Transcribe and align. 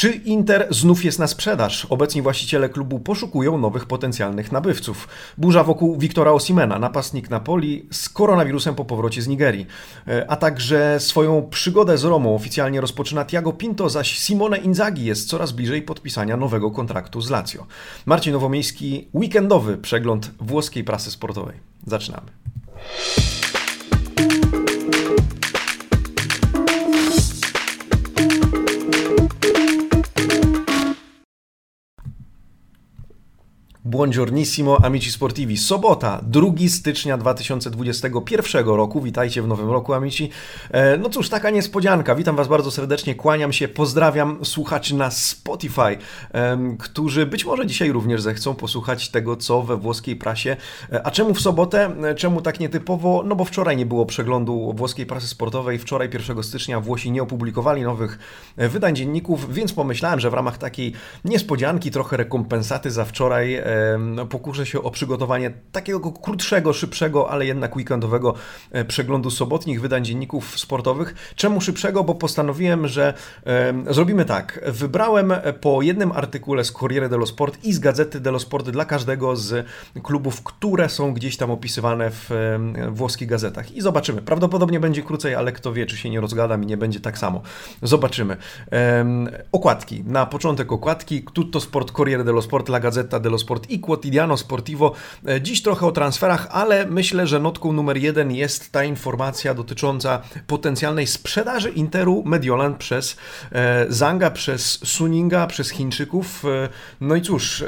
Czy 0.00 0.12
Inter 0.12 0.66
znów 0.70 1.04
jest 1.04 1.18
na 1.18 1.26
sprzedaż? 1.26 1.84
Obecni 1.84 2.22
właściciele 2.22 2.68
klubu 2.68 3.00
poszukują 3.00 3.58
nowych 3.58 3.86
potencjalnych 3.86 4.52
nabywców. 4.52 5.08
Burza 5.38 5.64
wokół 5.64 5.98
Wiktora 5.98 6.32
Osimena, 6.32 6.78
napastnik 6.78 7.30
Napoli 7.30 7.86
z 7.90 8.08
koronawirusem 8.08 8.74
po 8.74 8.84
powrocie 8.84 9.22
z 9.22 9.28
Nigerii. 9.28 9.66
E, 10.08 10.30
a 10.30 10.36
także 10.36 11.00
swoją 11.00 11.48
przygodę 11.50 11.98
z 11.98 12.04
Romą 12.04 12.34
oficjalnie 12.34 12.80
rozpoczyna 12.80 13.24
Tiago 13.24 13.52
Pinto, 13.52 13.90
zaś 13.90 14.18
Simone 14.18 14.58
Inzaghi 14.58 15.04
jest 15.04 15.28
coraz 15.28 15.52
bliżej 15.52 15.82
podpisania 15.82 16.36
nowego 16.36 16.70
kontraktu 16.70 17.20
z 17.20 17.30
Lazio. 17.30 17.66
Marcin 18.06 18.32
Nowomiejski, 18.32 19.08
weekendowy 19.14 19.78
przegląd 19.78 20.30
włoskiej 20.38 20.84
prasy 20.84 21.10
sportowej. 21.10 21.56
Zaczynamy. 21.86 22.30
Buongiornissimo 33.84 34.84
amici 34.84 35.10
sportivi. 35.10 35.56
Sobota, 35.56 36.20
2 36.22 36.50
stycznia 36.68 37.18
2021 37.18 38.66
roku. 38.66 39.00
Witajcie 39.00 39.42
w 39.42 39.46
nowym 39.48 39.70
roku, 39.70 39.94
amici. 39.94 40.30
E, 40.70 40.96
no 40.96 41.10
cóż, 41.10 41.28
taka 41.28 41.50
niespodzianka. 41.50 42.14
Witam 42.14 42.36
Was 42.36 42.48
bardzo 42.48 42.70
serdecznie, 42.70 43.14
kłaniam 43.14 43.52
się, 43.52 43.68
pozdrawiam 43.68 44.44
słuchaczy 44.44 44.94
na 44.94 45.10
Spotify, 45.10 45.98
którzy 46.78 47.26
być 47.26 47.44
może 47.44 47.66
dzisiaj 47.66 47.92
również 47.92 48.22
zechcą 48.22 48.54
posłuchać 48.54 49.08
tego, 49.08 49.36
co 49.36 49.62
we 49.62 49.76
włoskiej 49.76 50.16
prasie. 50.16 50.56
E, 50.92 51.06
a 51.06 51.10
czemu 51.10 51.34
w 51.34 51.40
sobotę? 51.40 51.90
E, 52.02 52.14
czemu 52.14 52.42
tak 52.42 52.60
nietypowo? 52.60 53.22
No 53.26 53.36
bo 53.36 53.44
wczoraj 53.44 53.76
nie 53.76 53.86
było 53.86 54.06
przeglądu 54.06 54.72
włoskiej 54.76 55.06
prasy 55.06 55.28
sportowej. 55.28 55.78
Wczoraj, 55.78 56.10
1 56.12 56.42
stycznia, 56.42 56.80
Włosi 56.80 57.10
nie 57.10 57.22
opublikowali 57.22 57.82
nowych 57.82 58.18
wydań 58.56 58.96
dzienników, 58.96 59.54
więc 59.54 59.72
pomyślałem, 59.72 60.20
że 60.20 60.30
w 60.30 60.34
ramach 60.34 60.58
takiej 60.58 60.92
niespodzianki, 61.24 61.90
trochę 61.90 62.16
rekompensaty 62.16 62.90
za 62.90 63.04
wczoraj 63.04 63.70
pokuszę 64.30 64.66
się 64.66 64.82
o 64.82 64.90
przygotowanie 64.90 65.52
takiego 65.72 66.12
krótszego, 66.12 66.72
szybszego, 66.72 67.30
ale 67.30 67.46
jednak 67.46 67.76
weekendowego 67.76 68.34
e, 68.70 68.84
przeglądu 68.84 69.30
sobotnich 69.30 69.80
wydań 69.80 70.04
dzienników 70.04 70.58
sportowych. 70.58 71.32
Czemu 71.36 71.60
szybszego? 71.60 72.04
Bo 72.04 72.14
postanowiłem, 72.14 72.88
że 72.88 73.14
zrobimy 73.90 74.24
tak. 74.24 74.60
Wybrałem 74.66 75.32
po 75.60 75.82
jednym 75.82 76.12
artykule 76.12 76.64
z 76.64 76.72
Corriere 76.72 77.08
dello 77.08 77.26
Sport 77.26 77.64
i 77.64 77.72
z 77.72 77.78
Gazety 77.78 78.20
dello 78.20 78.38
Sport 78.38 78.70
dla 78.70 78.84
każdego 78.84 79.36
z 79.36 79.66
klubów, 80.02 80.42
które 80.42 80.88
są 80.88 81.14
gdzieś 81.14 81.36
tam 81.36 81.50
opisywane 81.50 82.10
w 82.10 82.30
włoskich 82.88 83.28
gazetach. 83.28 83.72
I 83.72 83.80
zobaczymy. 83.80 84.22
Prawdopodobnie 84.22 84.80
będzie 84.80 85.02
krócej, 85.02 85.34
ale 85.34 85.52
kto 85.52 85.72
wie, 85.72 85.86
czy 85.86 85.96
się 85.96 86.10
nie 86.10 86.20
rozgadam 86.20 86.64
i 86.64 86.66
nie 86.66 86.76
będzie 86.76 87.00
tak 87.00 87.18
samo. 87.18 87.42
Zobaczymy. 87.82 88.36
Okładki. 89.52 90.04
Na 90.04 90.26
początek 90.26 90.72
okładki. 90.72 91.22
Tutto 91.32 91.60
Sport, 91.60 91.92
Corriere 91.92 92.24
dello 92.24 92.42
Sport, 92.42 92.68
La 92.68 92.80
Gazzetta 92.80 93.20
dello 93.20 93.38
Sport 93.38 93.59
i 93.68 93.80
Quotidiano 93.80 94.36
Sportivo. 94.36 94.92
E, 95.28 95.40
dziś 95.40 95.62
trochę 95.62 95.86
o 95.86 95.92
transferach, 95.92 96.48
ale 96.50 96.86
myślę, 96.86 97.26
że 97.26 97.40
notką 97.40 97.72
numer 97.72 97.96
jeden 97.96 98.32
jest 98.32 98.72
ta 98.72 98.84
informacja 98.84 99.54
dotycząca 99.54 100.22
potencjalnej 100.46 101.06
sprzedaży 101.06 101.70
Interu 101.70 102.22
Mediolan 102.26 102.78
przez 102.78 103.16
e, 103.52 103.86
Zanga, 103.88 104.30
przez 104.30 104.88
Suninga, 104.88 105.46
przez 105.46 105.70
Chińczyków. 105.70 106.44
E, 106.44 106.68
no 107.00 107.14
i 107.14 107.22
cóż, 107.22 107.64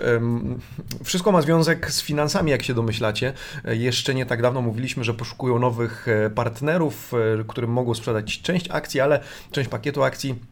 wszystko 1.04 1.32
ma 1.32 1.42
związek 1.42 1.90
z 1.90 2.02
finansami, 2.02 2.50
jak 2.50 2.62
się 2.62 2.74
domyślacie. 2.74 3.32
Jeszcze 3.64 4.14
nie 4.14 4.26
tak 4.26 4.42
dawno 4.42 4.62
mówiliśmy, 4.62 5.04
że 5.04 5.14
poszukują 5.14 5.58
nowych 5.58 6.06
partnerów, 6.34 7.12
którym 7.48 7.70
mogą 7.70 7.94
sprzedać 7.94 8.42
część 8.42 8.70
akcji, 8.70 9.00
ale 9.00 9.20
część 9.50 9.68
pakietu 9.68 10.02
akcji 10.02 10.51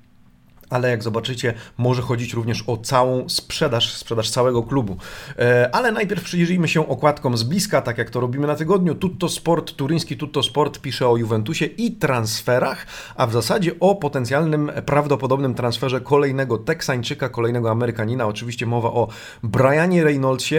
ale 0.70 0.90
jak 0.90 1.02
zobaczycie, 1.02 1.54
może 1.78 2.02
chodzić 2.02 2.34
również 2.34 2.64
o 2.66 2.76
całą 2.76 3.28
sprzedaż, 3.28 3.94
sprzedaż 3.94 4.30
całego 4.30 4.62
klubu. 4.62 4.96
E, 5.38 5.70
ale 5.74 5.92
najpierw 5.92 6.24
przyjrzyjmy 6.24 6.68
się 6.68 6.88
okładkom 6.88 7.36
z 7.36 7.42
bliska, 7.42 7.82
tak 7.82 7.98
jak 7.98 8.10
to 8.10 8.20
robimy 8.20 8.46
na 8.46 8.56
tygodniu. 8.56 8.94
Tutto 8.94 9.28
Sport, 9.28 9.72
turyński 9.72 10.16
Tutto 10.16 10.42
Sport 10.42 10.78
pisze 10.78 11.08
o 11.08 11.16
Juventusie 11.16 11.64
i 11.64 11.92
transferach, 11.92 12.86
a 13.16 13.26
w 13.26 13.32
zasadzie 13.32 13.72
o 13.80 13.94
potencjalnym, 13.94 14.72
prawdopodobnym 14.86 15.54
transferze 15.54 16.00
kolejnego 16.00 16.58
Teksańczyka, 16.58 17.28
kolejnego 17.28 17.70
Amerykanina. 17.70 18.26
Oczywiście 18.26 18.66
mowa 18.66 18.88
o 18.88 19.08
Brianie 19.42 20.04
Reynoldsie, 20.04 20.56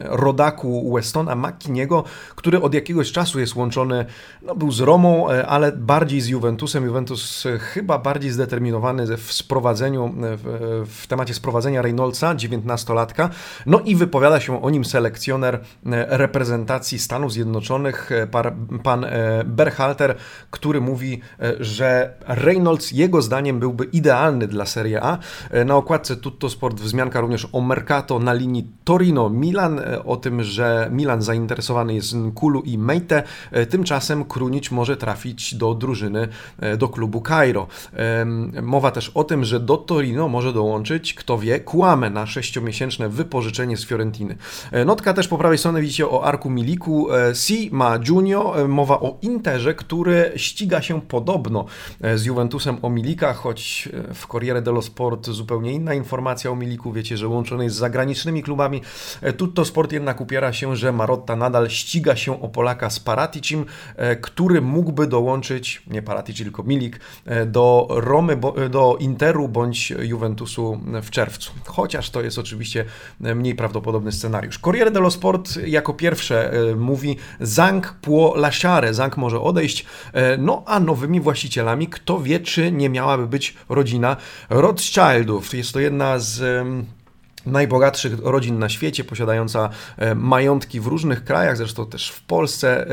rodaku 0.00 0.94
Westona 0.94 1.34
McKiniego, 1.34 2.04
który 2.34 2.60
od 2.60 2.74
jakiegoś 2.74 3.12
czasu 3.12 3.40
jest 3.40 3.56
łączony, 3.56 4.04
no 4.42 4.54
był 4.54 4.72
z 4.72 4.80
Romą, 4.80 5.30
e, 5.30 5.46
ale 5.46 5.72
bardziej 5.72 6.20
z 6.20 6.28
Juventusem. 6.28 6.84
Juventus 6.84 7.44
chyba 7.60 7.98
bardziej 7.98 8.30
zdeterminowany 8.30 8.93
w 9.16 9.32
sprowadzeniu, 9.32 10.14
w, 10.16 10.84
w 10.88 11.06
temacie 11.06 11.34
sprowadzenia 11.34 11.82
Reynoldsa, 11.82 12.34
19-latka, 12.34 13.28
no 13.66 13.80
i 13.80 13.96
wypowiada 13.96 14.40
się 14.40 14.62
o 14.62 14.70
nim 14.70 14.84
selekcjoner 14.84 15.54
e, 15.54 15.60
reprezentacji 16.18 16.98
Stanów 16.98 17.32
Zjednoczonych, 17.32 18.12
e, 18.12 18.26
pan 18.82 19.04
e, 19.04 19.44
Berhalter, 19.44 20.16
który 20.50 20.80
mówi, 20.80 21.20
że 21.60 22.14
Reynolds 22.26 22.92
jego 22.92 23.22
zdaniem 23.22 23.58
byłby 23.58 23.84
idealny 23.84 24.46
dla 24.48 24.66
Serie 24.66 25.02
A. 25.02 25.18
Na 25.64 25.76
okładce 25.76 26.16
Tutto 26.16 26.50
Sport 26.50 26.80
wzmianka 26.80 27.20
również 27.20 27.48
o 27.52 27.60
Mercato 27.60 28.18
na 28.18 28.32
linii 28.32 28.70
Torino-Milan, 28.84 29.80
o 30.04 30.16
tym, 30.16 30.42
że 30.42 30.88
Milan 30.92 31.22
zainteresowany 31.22 31.94
jest 31.94 32.14
Nkulu 32.14 32.62
i 32.62 32.78
Meite. 32.78 33.22
Tymczasem 33.70 34.24
Krunić 34.24 34.70
może 34.70 34.96
trafić 34.96 35.54
do 35.54 35.74
drużyny, 35.74 36.28
do 36.78 36.88
klubu 36.88 37.20
Cairo. 37.20 37.66
Mowa 38.62 38.83
Mowa 38.84 38.94
też 38.94 39.08
o 39.14 39.24
tym, 39.24 39.44
że 39.44 39.60
do 39.60 39.76
Torino 39.76 40.28
może 40.28 40.52
dołączyć, 40.52 41.14
kto 41.14 41.38
wie, 41.38 41.60
Kłamę 41.60 42.10
na 42.10 42.26
sześciomiesięczne 42.26 43.08
wypożyczenie 43.08 43.76
z 43.76 43.86
Fiorentiny. 43.86 44.36
E, 44.72 44.84
notka 44.84 45.14
też 45.14 45.28
po 45.28 45.38
prawej 45.38 45.58
stronie 45.58 45.80
widzicie 45.80 46.08
o 46.08 46.24
Arku 46.24 46.50
Miliku, 46.50 47.12
e, 47.12 47.34
Si 47.34 47.70
ma 47.72 47.98
Junio, 48.08 48.60
e, 48.60 48.68
mowa 48.68 49.00
o 49.00 49.18
Interze, 49.22 49.74
który 49.74 50.32
ściga 50.36 50.82
się 50.82 51.00
podobno 51.00 51.64
z 52.14 52.24
Juventusem 52.24 52.78
o 52.82 52.90
Milika, 52.90 53.32
choć 53.32 53.88
w 54.14 54.26
Corriere 54.26 54.62
dello 54.62 54.82
Sport 54.82 55.26
zupełnie 55.26 55.72
inna 55.72 55.94
informacja 55.94 56.50
o 56.50 56.56
Miliku, 56.56 56.92
wiecie, 56.92 57.16
że 57.16 57.28
łączony 57.28 57.64
jest 57.64 57.76
z 57.76 57.78
zagranicznymi 57.78 58.42
klubami. 58.42 58.80
Tutto 59.36 59.64
Sport 59.64 59.92
jednak 59.92 60.20
upiera 60.20 60.52
się, 60.52 60.76
że 60.76 60.92
Marotta 60.92 61.36
nadal 61.36 61.70
ściga 61.70 62.16
się 62.16 62.42
o 62.42 62.48
Polaka 62.48 62.90
z 62.90 63.00
Paraticim, 63.00 63.64
który 64.20 64.60
mógłby 64.60 65.06
dołączyć, 65.06 65.82
nie 65.86 66.02
Paratici, 66.02 66.42
tylko 66.42 66.62
Milik, 66.62 67.00
do 67.46 67.86
Romy, 67.90 68.36
do 68.74 68.96
Interu 69.00 69.48
bądź 69.48 69.90
Juventusu 69.90 70.80
w 71.02 71.10
czerwcu. 71.10 71.52
Chociaż 71.64 72.10
to 72.10 72.22
jest 72.22 72.38
oczywiście 72.38 72.84
mniej 73.20 73.54
prawdopodobny 73.54 74.12
scenariusz. 74.12 74.58
Corriere 74.58 74.90
dello 74.90 75.10
Sport 75.10 75.56
jako 75.66 75.94
pierwsze 75.94 76.52
e, 76.52 76.74
mówi 76.74 77.16
Zang 77.40 77.94
può 78.02 78.36
lasciare, 78.36 78.94
Zang 78.94 79.16
może 79.16 79.40
odejść, 79.40 79.86
e, 80.12 80.36
no 80.36 80.62
a 80.66 80.80
nowymi 80.80 81.20
właścicielami, 81.20 81.88
kto 81.88 82.20
wie, 82.20 82.40
czy 82.40 82.72
nie 82.72 82.88
miałaby 82.88 83.26
być 83.26 83.54
rodzina 83.68 84.16
Rothschildów. 84.50 85.54
Jest 85.54 85.72
to 85.72 85.80
jedna 85.80 86.18
z 86.18 86.66
najbogatszych 87.46 88.18
rodzin 88.22 88.58
na 88.58 88.68
świecie, 88.68 89.04
posiadająca 89.04 89.70
e, 89.96 90.14
majątki 90.14 90.80
w 90.80 90.86
różnych 90.86 91.24
krajach, 91.24 91.56
zresztą 91.56 91.86
też 91.86 92.10
w 92.10 92.22
Polsce. 92.22 92.86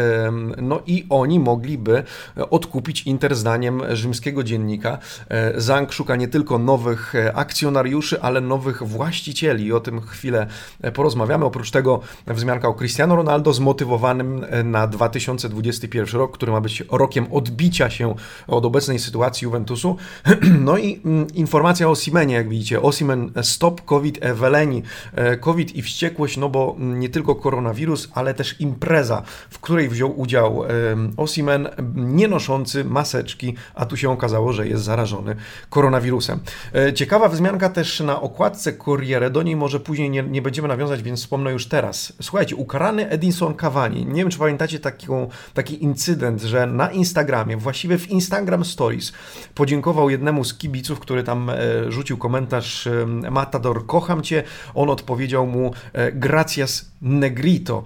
No 0.61 0.81
i 0.85 1.05
oni 1.09 1.39
mogliby 1.39 2.03
odkupić 2.49 3.03
Inter 3.03 3.35
zdaniem 3.35 3.81
rzymskiego 3.95 4.43
dziennika. 4.43 4.97
E, 5.29 5.61
Zang 5.61 5.93
szuka 5.93 6.15
nie 6.15 6.27
tylko 6.27 6.57
nowych 6.57 7.15
e, 7.15 7.33
akcjonariuszy, 7.33 8.21
ale 8.21 8.41
nowych 8.41 8.83
właścicieli 8.83 9.73
o 9.73 9.79
tym 9.79 10.01
chwilę 10.01 10.47
porozmawiamy. 10.93 11.45
Oprócz 11.45 11.71
tego 11.71 11.99
wzmianka 12.27 12.67
o 12.67 12.73
Cristiano 12.73 13.15
Ronaldo 13.15 13.53
zmotywowanym 13.53 14.45
na 14.63 14.87
2021 14.87 16.19
rok, 16.19 16.33
który 16.33 16.51
ma 16.51 16.61
być 16.61 16.83
rokiem 16.91 17.27
odbicia 17.31 17.89
się 17.89 18.15
od 18.47 18.65
obecnej 18.65 18.99
sytuacji 18.99 19.45
Juventusu. 19.45 19.97
No 20.59 20.77
i 20.77 21.01
mm, 21.05 21.27
informacja 21.33 21.89
o 21.89 21.95
Simenie, 21.95 22.35
jak 22.35 22.49
widzicie. 22.49 22.81
Osimen 22.81 23.31
stop 23.41 23.85
COVID 23.85 24.19
Weleni, 24.19 24.40
e, 25.13 25.37
COVID 25.37 25.75
i 25.75 25.81
wściekłość, 25.81 26.37
no 26.37 26.49
bo 26.49 26.75
nie 26.79 27.09
tylko 27.09 27.35
koronawirus, 27.35 28.09
ale 28.13 28.33
też 28.33 28.59
impreza, 28.59 29.21
w 29.49 29.59
której 29.59 29.89
wziął 29.89 30.19
udział 30.19 30.63
Osimen, 31.17 31.69
nie 31.95 32.27
noszący 32.27 32.85
maseczki, 32.85 33.55
a 33.75 33.85
tu 33.85 33.97
się 33.97 34.09
okazało, 34.09 34.53
że 34.53 34.67
jest 34.67 34.83
zarażony 34.83 35.35
koronawirusem. 35.69 36.39
E, 36.75 36.93
ciekawa 36.93 37.29
wzmianka 37.29 37.69
też 37.69 37.99
na 37.99 38.21
okładce 38.21 38.73
Corriere, 38.73 39.29
do 39.29 39.43
niej 39.43 39.55
może 39.55 39.79
później 39.79 40.09
nie, 40.09 40.23
nie 40.23 40.41
będziemy 40.41 40.67
nawiązać, 40.67 41.03
więc 41.03 41.19
wspomnę 41.19 41.51
już 41.51 41.67
teraz. 41.67 42.13
Słuchajcie, 42.21 42.55
ukarany 42.55 43.09
Edinson 43.09 43.53
Cavani, 43.53 44.05
nie 44.05 44.21
wiem 44.21 44.29
czy 44.29 44.39
pamiętacie 44.39 44.79
taką, 44.79 45.29
taki 45.53 45.83
incydent, 45.83 46.41
że 46.41 46.67
na 46.67 46.91
Instagramie, 46.91 47.57
właściwie 47.57 47.97
w 47.97 48.11
Instagram 48.11 48.65
Stories, 48.65 49.13
podziękował 49.55 50.09
jednemu 50.09 50.43
z 50.43 50.53
kibiców, 50.53 50.99
który 50.99 51.23
tam 51.23 51.49
e, 51.49 51.55
rzucił 51.91 52.17
komentarz 52.17 52.89
Matador, 53.31 53.85
kocham 53.85 54.21
Cię, 54.21 54.30
On 54.73 54.89
odpowiedział 54.89 55.47
mu 55.47 55.73
gracias 56.13 56.91
negrito. 57.01 57.83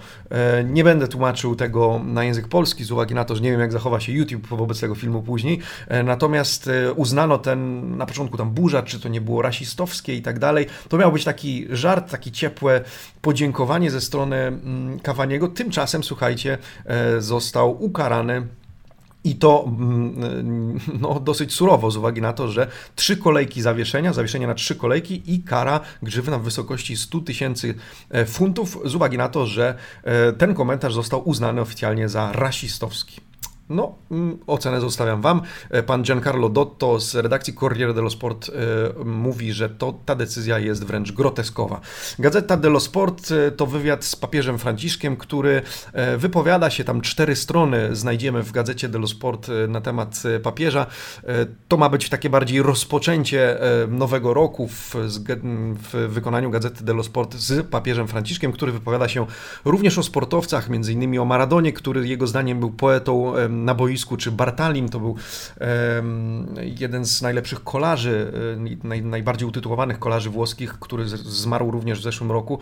Nie 0.65 0.83
będę 0.83 1.07
tłumaczył 1.07 1.55
tego 1.55 2.01
na 2.05 2.23
język 2.23 2.47
polski 2.47 2.83
z 2.83 2.91
uwagi 2.91 3.15
na 3.15 3.25
to, 3.25 3.35
że 3.35 3.41
nie 3.41 3.51
wiem 3.51 3.59
jak 3.59 3.71
zachowa 3.71 3.99
się 3.99 4.11
YouTube 4.11 4.47
wobec 4.47 4.79
tego 4.79 4.95
filmu 4.95 5.21
później. 5.21 5.59
Natomiast 6.03 6.69
uznano 6.95 7.37
ten 7.37 7.97
na 7.97 8.05
początku 8.05 8.37
tam 8.37 8.51
burza, 8.51 8.83
czy 8.83 8.99
to 8.99 9.09
nie 9.09 9.21
było 9.21 9.41
rasistowskie 9.41 10.15
i 10.15 10.21
tak 10.21 10.39
dalej. 10.39 10.65
To 10.89 10.97
miał 10.97 11.11
być 11.11 11.23
taki 11.23 11.67
żart, 11.69 12.11
taki 12.11 12.31
ciepłe 12.31 12.81
podziękowanie 13.21 13.91
ze 13.91 14.01
strony 14.01 14.35
mm, 14.35 14.99
Kawaniego. 14.99 15.47
Tymczasem, 15.47 16.03
słuchajcie, 16.03 16.57
został 17.19 17.83
ukarany 17.83 18.47
i 19.25 19.35
to 19.35 19.65
mm, 19.67 20.79
no, 21.01 21.19
dosyć 21.19 21.53
surowo 21.53 21.91
z 21.91 21.97
uwagi 21.97 22.21
na 22.21 22.33
to, 22.33 22.47
że 22.47 22.67
trzy 22.95 23.17
kolejki 23.17 23.61
zawieszenia, 23.61 24.13
zawieszenie 24.13 24.47
na 24.47 24.55
trzy 24.55 24.75
kolejki 24.75 25.33
i 25.33 25.43
kara 25.43 25.79
grzywna 26.03 26.39
w 26.39 26.43
wysokości 26.43 26.97
100 26.97 27.19
tysięcy 27.19 27.75
e, 28.09 28.25
funtów 28.25 28.79
z 28.85 28.95
uwagi 28.95 29.17
na 29.17 29.29
to, 29.29 29.45
że 29.45 29.75
e, 30.03 30.33
ten 30.33 30.53
komentarz 30.53 30.93
został 30.93 31.29
uznany 31.29 31.61
oficjalnie 31.61 32.09
za 32.09 32.31
rasistowski. 32.31 33.24
No, 33.69 33.95
mm, 34.11 34.37
ocenę 34.47 34.81
zostawiam 34.81 35.21
Wam. 35.21 35.41
E, 35.69 35.83
pan 35.83 36.03
Giancarlo 36.03 36.49
Dotto 36.49 36.99
z 36.99 37.15
redakcji 37.15 37.53
Corriere 37.53 37.93
dello 37.93 38.09
Sport 38.09 38.49
e, 38.49 39.03
mówi, 39.05 39.53
że 39.53 39.69
to, 39.69 39.93
ta 40.05 40.15
decyzja 40.15 40.59
jest 40.59 40.83
wręcz 40.83 41.11
groteskowa. 41.11 41.81
Gazeta 42.19 42.57
dello 42.57 42.79
Sport 42.79 43.31
e, 43.31 43.51
to 43.51 43.65
wywiad 43.65 44.05
z 44.05 44.15
papieżem 44.15 44.59
Franciszkiem, 44.59 45.17
który 45.17 45.61
wypowiada 46.17 46.69
się, 46.69 46.83
tam 46.83 47.01
cztery 47.01 47.35
strony 47.35 47.95
znajdziemy 47.95 48.43
w 48.43 48.51
Gazecie 48.51 48.89
dello 48.89 49.07
Sport 49.07 49.47
na 49.67 49.81
temat 49.81 50.23
papieża. 50.43 50.85
To 51.67 51.77
ma 51.77 51.89
być 51.89 52.09
takie 52.09 52.29
bardziej 52.29 52.61
rozpoczęcie 52.61 53.57
nowego 53.87 54.33
roku 54.33 54.67
w, 54.67 54.95
w 55.91 56.07
wykonaniu 56.09 56.49
Gazety 56.49 56.83
dello 56.83 57.03
Sport 57.03 57.35
z 57.35 57.67
papieżem 57.67 58.07
Franciszkiem, 58.07 58.51
który 58.51 58.71
wypowiada 58.71 59.07
się 59.07 59.25
również 59.65 59.97
o 59.97 60.03
sportowcach, 60.03 60.69
między 60.69 60.93
innymi 60.93 61.19
o 61.19 61.25
Maradonie, 61.25 61.73
który 61.73 62.07
jego 62.07 62.27
zdaniem 62.27 62.59
był 62.59 62.71
poetą 62.71 63.33
na 63.55 63.75
boisku, 63.75 64.17
czy 64.17 64.31
Bartalim 64.31 64.89
to 64.89 64.99
był 64.99 65.15
jeden 66.61 67.05
z 67.05 67.21
najlepszych 67.21 67.63
kolarzy, 67.63 68.31
e, 68.83 68.87
naj, 68.87 69.03
najbardziej 69.03 69.47
utytułowanych 69.47 69.99
kolarzy 69.99 70.29
włoskich, 70.29 70.73
który 70.79 71.07
zmarł 71.07 71.71
również 71.71 71.99
w 71.99 72.03
zeszłym 72.03 72.31
roku. 72.31 72.59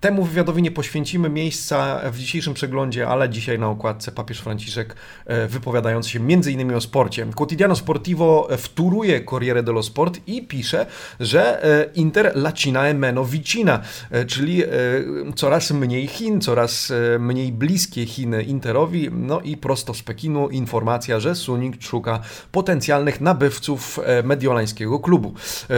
Temu 0.00 0.24
wywiadowi 0.24 0.62
nie 0.62 0.70
poświęcimy 0.70 1.28
miejsca 1.30 2.00
w 2.10 2.18
dzisiejszym 2.18 2.54
przeglądzie, 2.54 3.08
ale 3.08 3.28
dzisiaj 3.28 3.58
na 3.58 3.68
okładce 3.68 4.12
papież 4.12 4.38
Franciszek 4.38 4.96
e, 5.26 5.46
wypowiadający 5.46 6.10
się 6.10 6.18
m.in. 6.18 6.74
o 6.74 6.80
sporcie. 6.80 7.26
Quotidiano 7.34 7.76
Sportivo 7.76 8.48
wtóruje 8.58 9.24
Corriere 9.24 9.62
dello 9.62 9.82
Sport 9.82 10.20
i 10.26 10.42
pisze, 10.42 10.86
że 11.20 11.64
e, 11.64 11.90
Inter 11.94 12.32
lacina 12.34 12.86
e 12.86 12.94
meno 12.94 13.24
vicina, 13.24 13.80
czyli 14.26 14.62
coraz 15.36 15.70
mniej 15.70 16.06
Chin, 16.06 16.40
coraz 16.40 16.92
mniej 17.18 17.52
bliskie 17.52 18.06
Chiny 18.06 18.42
Interowi, 18.42 19.10
no 19.12 19.40
i 19.40 19.56
prosto 19.56 19.94
z 19.94 20.02
Pekinu 20.02 20.48
informacja, 20.48 21.20
że 21.20 21.34
Suning 21.34 21.82
szuka 21.82 22.20
potencjalnych 22.52 23.20
nabywców 23.20 24.00
mediolańskiego 24.24 24.98
klubu. 24.98 25.34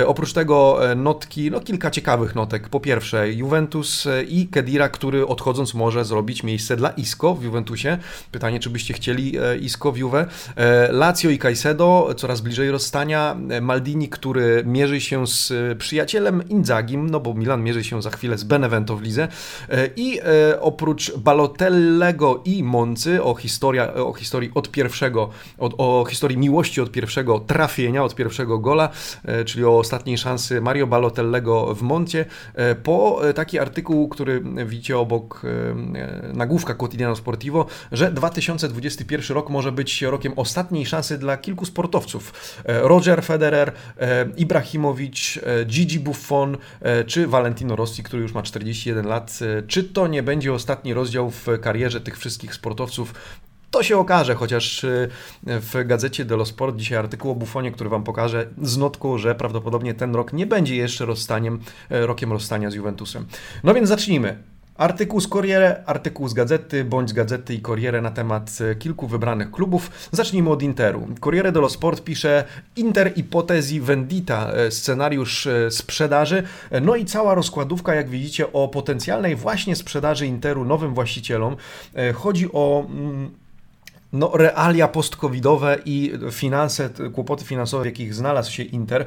Oprócz 0.06 0.32
tego 0.32 0.80
notki, 0.96 1.50
no 1.50 1.60
kilka 1.60 1.90
ciekawych 1.90 2.34
notek. 2.34 2.68
Po 2.68 2.80
pierwsze 2.80 3.32
Juventus 3.32 4.09
i 4.28 4.46
Kedira, 4.46 4.88
który 4.88 5.26
odchodząc 5.26 5.74
może 5.74 6.04
zrobić 6.04 6.42
miejsce 6.42 6.76
dla 6.76 6.90
Isco 6.90 7.34
w 7.34 7.44
Juventusie. 7.44 7.98
Pytanie, 8.32 8.60
czy 8.60 8.70
byście 8.70 8.94
chcieli 8.94 9.38
e, 9.38 9.58
Isco 9.58 9.92
w 9.92 9.96
Juve. 9.96 10.26
E, 10.56 10.92
Lazio 10.92 11.30
i 11.30 11.38
Caicedo 11.38 12.14
coraz 12.16 12.40
bliżej 12.40 12.70
rozstania. 12.70 13.36
E, 13.50 13.60
Maldini, 13.60 14.08
który 14.08 14.62
mierzy 14.66 15.00
się 15.00 15.26
z 15.26 15.52
przyjacielem 15.78 16.48
Inzagim, 16.48 17.10
no 17.10 17.20
bo 17.20 17.34
Milan 17.34 17.62
mierzy 17.62 17.84
się 17.84 18.02
za 18.02 18.10
chwilę 18.10 18.38
z 18.38 18.44
Benevento 18.44 18.96
w. 18.96 19.28
I 19.96 20.20
oprócz 20.60 21.16
Balotellego 21.16 22.42
i 22.44 22.62
Moncy 22.62 23.22
o, 23.22 23.34
historia, 23.34 23.94
o 23.94 24.12
historii 24.12 24.50
od 24.54 24.70
pierwszego, 24.70 25.30
o, 25.58 26.00
o 26.00 26.04
historii 26.04 26.38
miłości 26.38 26.80
od 26.80 26.90
pierwszego 26.90 27.38
trafienia, 27.38 28.04
od 28.04 28.14
pierwszego 28.14 28.58
gola, 28.58 28.88
czyli 29.46 29.64
o 29.64 29.78
ostatniej 29.78 30.18
szansy 30.18 30.60
Mario 30.60 30.86
Balotellego 30.86 31.74
w 31.74 31.82
Moncie, 31.82 32.24
po 32.82 33.20
taki 33.34 33.58
artykuł 33.58 33.99
który 34.08 34.42
widzicie 34.66 34.98
obok 34.98 35.42
e, 35.44 36.32
nagłówka 36.32 36.74
Quotidiano 36.74 37.16
Sportivo, 37.16 37.66
że 37.92 38.12
2021 38.12 39.34
rok 39.34 39.50
może 39.50 39.72
być 39.72 40.02
rokiem 40.02 40.32
ostatniej 40.36 40.86
szansy 40.86 41.18
dla 41.18 41.36
kilku 41.36 41.66
sportowców. 41.66 42.32
E, 42.64 42.80
Roger 42.80 43.22
Federer, 43.22 43.72
e, 43.98 44.26
Ibrahimowicz, 44.36 45.40
Gigi 45.66 46.00
Buffon 46.00 46.56
czy 47.06 47.26
Valentino 47.26 47.76
Rossi, 47.76 48.02
który 48.02 48.22
już 48.22 48.32
ma 48.32 48.42
41 48.42 49.06
lat. 49.06 49.38
Czy 49.66 49.84
to 49.84 50.08
nie 50.08 50.22
będzie 50.22 50.52
ostatni 50.52 50.94
rozdział 50.94 51.30
w 51.30 51.46
karierze 51.60 52.00
tych 52.00 52.18
wszystkich 52.18 52.54
sportowców? 52.54 53.14
To 53.70 53.82
się 53.82 53.98
okaże, 53.98 54.34
chociaż 54.34 54.86
w 55.42 55.86
gazecie 55.86 56.24
dello 56.24 56.44
Sport 56.44 56.76
dzisiaj 56.76 56.98
artykuł 56.98 57.30
o 57.30 57.34
Buffonie, 57.34 57.72
który 57.72 57.90
Wam 57.90 58.04
pokażę 58.04 58.46
z 58.62 58.76
notką, 58.76 59.18
że 59.18 59.34
prawdopodobnie 59.34 59.94
ten 59.94 60.14
rok 60.14 60.32
nie 60.32 60.46
będzie 60.46 60.76
jeszcze 60.76 61.06
rozstaniem, 61.06 61.60
rokiem 61.90 62.32
rozstania 62.32 62.70
z 62.70 62.74
Juventusem. 62.74 63.26
No 63.64 63.74
więc 63.74 63.88
zacznijmy. 63.88 64.42
Artykuł 64.76 65.20
z 65.20 65.28
Corriere, 65.28 65.82
artykuł 65.86 66.28
z 66.28 66.34
Gazety, 66.34 66.84
bądź 66.84 67.10
z 67.10 67.12
Gazety 67.12 67.54
i 67.54 67.62
Corriere 67.62 68.00
na 68.00 68.10
temat 68.10 68.58
kilku 68.78 69.06
wybranych 69.06 69.50
klubów. 69.50 69.90
Zacznijmy 70.12 70.50
od 70.50 70.62
Interu. 70.62 71.08
Corriere 71.20 71.52
dello 71.52 71.68
Sport 71.68 72.04
pisze 72.04 72.44
Inter 72.76 73.12
ipotezi 73.16 73.80
vendita, 73.80 74.52
scenariusz 74.70 75.48
sprzedaży. 75.70 76.42
No 76.82 76.96
i 76.96 77.04
cała 77.04 77.34
rozkładówka, 77.34 77.94
jak 77.94 78.08
widzicie, 78.08 78.52
o 78.52 78.68
potencjalnej 78.68 79.36
właśnie 79.36 79.76
sprzedaży 79.76 80.26
Interu 80.26 80.64
nowym 80.64 80.94
właścicielom. 80.94 81.56
Chodzi 82.14 82.52
o 82.52 82.86
mm, 82.88 83.30
no, 84.12 84.30
realia 84.34 84.88
post-covidowe 84.88 85.78
i 85.84 86.12
finanse, 86.30 86.90
kłopoty 87.12 87.44
finansowe, 87.44 87.82
w 87.82 87.86
jakich 87.86 88.14
znalazł 88.14 88.52
się 88.52 88.62
Inter. 88.62 89.06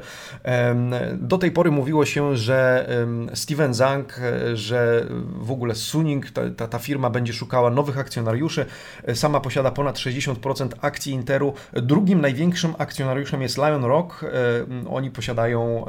Do 1.12 1.38
tej 1.38 1.50
pory 1.50 1.70
mówiło 1.70 2.06
się, 2.06 2.36
że 2.36 2.88
Steven 3.34 3.74
Zang, 3.74 4.20
że 4.54 5.06
w 5.36 5.50
ogóle 5.50 5.74
Suning, 5.74 6.30
ta, 6.30 6.50
ta, 6.50 6.68
ta, 6.68 6.78
firma 6.78 7.10
będzie 7.10 7.32
szukała 7.32 7.70
nowych 7.70 7.98
akcjonariuszy. 7.98 8.66
Sama 9.14 9.40
posiada 9.40 9.70
ponad 9.70 9.96
60% 9.96 10.68
akcji 10.80 11.12
Interu. 11.12 11.54
Drugim 11.72 12.20
największym 12.20 12.74
akcjonariuszem 12.78 13.42
jest 13.42 13.58
Lion 13.58 13.84
Rock. 13.84 14.24
Oni 14.90 15.10
posiadają 15.10 15.84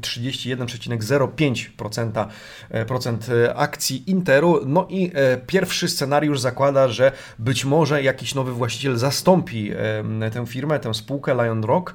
31,05% 0.00 2.26
akcji 3.54 4.10
Interu. 4.10 4.60
No 4.66 4.86
i 4.90 5.10
e, 5.14 5.36
pierwszy 5.36 5.88
scenariusz 5.88 6.40
zakłada, 6.40 6.88
że 6.88 7.12
być 7.38 7.64
może 7.64 8.02
jakiś 8.02 8.34
nowy 8.34 8.41
nowy 8.42 8.52
właściciel 8.52 8.96
zastąpi 8.96 9.72
tę 10.32 10.46
firmę, 10.46 10.80
tę 10.80 10.94
spółkę 10.94 11.34
Lion 11.34 11.64
Rock. 11.64 11.94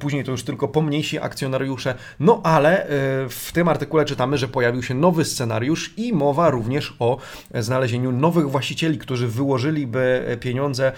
Później 0.00 0.24
to 0.24 0.30
już 0.30 0.42
tylko 0.42 0.68
pomniejsi 0.68 1.18
akcjonariusze. 1.18 1.94
No 2.20 2.40
ale 2.44 2.84
e, 2.84 2.88
w 3.28 3.50
tym 3.52 3.68
artykule 3.68 4.04
czytamy, 4.04 4.38
że 4.38 4.48
pojawił 4.48 4.82
się 4.82 4.94
nowy 4.94 5.24
scenariusz 5.24 5.94
i 5.96 6.12
mowa 6.12 6.50
również 6.50 6.96
o 6.98 7.18
znalezieniu 7.54 8.12
nowych 8.12 8.50
właścicieli, 8.50 8.98
którzy 8.98 9.28
wyłożyliby 9.28 10.36
pieniądze 10.40 10.92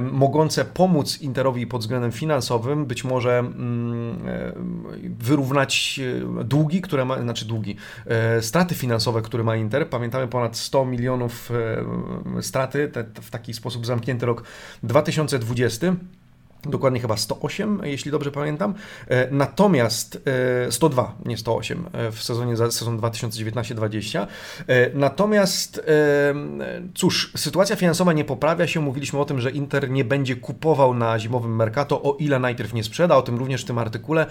mogące 0.00 0.64
pomóc 0.64 1.20
Interowi 1.20 1.66
pod 1.66 1.80
względem 1.80 2.12
finansowym, 2.12 2.86
być 2.86 3.04
może 3.04 3.38
mm, 3.38 4.28
e, 4.28 4.52
wyrównać 5.18 6.00
e, 6.40 6.44
długi, 6.44 6.80
które 6.80 7.04
ma, 7.04 7.22
znaczy 7.22 7.44
długi, 7.44 7.76
straty 8.40 8.74
finansowe, 8.74 9.22
które 9.22 9.44
ma 9.44 9.56
Inter. 9.56 9.88
Pamiętamy 9.88 10.28
ponad 10.28 10.56
100 10.56 10.84
milionów 10.84 11.52
straty 12.40 12.88
te, 12.88 13.04
w 13.04 13.30
taki 13.30 13.54
sposób 13.54 13.86
zamknięty 14.00 14.26
rok 14.26 14.42
2020. 14.82 15.86
Dokładnie 16.64 17.00
chyba 17.00 17.16
108, 17.16 17.80
jeśli 17.84 18.10
dobrze 18.10 18.30
pamiętam. 18.30 18.74
E, 19.08 19.28
natomiast 19.30 20.22
102, 20.70 21.02
e, 21.02 21.28
nie 21.28 21.36
108 21.36 21.86
e, 21.92 22.12
w 22.12 22.22
sezonie 22.22 22.56
sezon 22.56 22.98
2019-20. 22.98 24.26
Natomiast 24.94 25.82
cóż, 26.94 27.32
sytuacja 27.36 27.76
finansowa 27.76 28.12
nie 28.12 28.24
poprawia 28.24 28.66
się. 28.66 28.80
Mówiliśmy 28.80 29.18
o 29.18 29.24
tym, 29.24 29.40
że 29.40 29.50
Inter 29.50 29.90
nie 29.90 30.04
będzie 30.04 30.36
kupował 30.36 30.94
na 30.94 31.18
zimowym 31.18 31.56
Mercato, 31.56 32.02
o 32.02 32.16
ile 32.16 32.38
najpierw 32.38 32.74
nie 32.74 32.84
sprzeda. 32.84 33.16
O 33.16 33.22
tym 33.22 33.38
również 33.38 33.62
w 33.62 33.64
tym 33.64 33.78
artykule, 33.78 34.26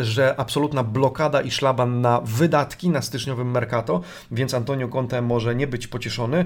że 0.00 0.34
absolutna 0.40 0.84
blokada 0.84 1.40
i 1.40 1.50
szlaban 1.50 2.00
na 2.00 2.20
wydatki 2.20 2.90
na 2.90 3.02
styczniowym 3.02 3.50
Mercato, 3.50 4.00
więc 4.30 4.54
Antonio 4.54 4.88
Conte 4.88 5.22
może 5.22 5.54
nie 5.54 5.66
być 5.66 5.86
pocieszony. 5.86 6.44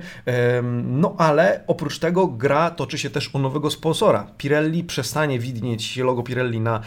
No 0.84 1.14
ale 1.18 1.64
oprócz 1.66 1.98
tego 1.98 2.26
gra 2.26 2.70
toczy 2.70 2.98
się 2.98 3.10
też 3.10 3.30
o 3.32 3.38
nowego 3.38 3.70
sponsora. 3.70 4.26
Pirelli 4.38 4.84
przez 4.84 5.01
przestanie 5.02 5.38
widnieć 5.38 5.96
logo 5.96 6.22
Pirelli 6.22 6.60
na 6.60 6.80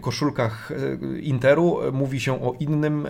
koszulkach 0.00 0.72
Interu. 1.20 1.78
Mówi 1.92 2.20
się 2.20 2.42
o 2.42 2.54
innym 2.60 3.08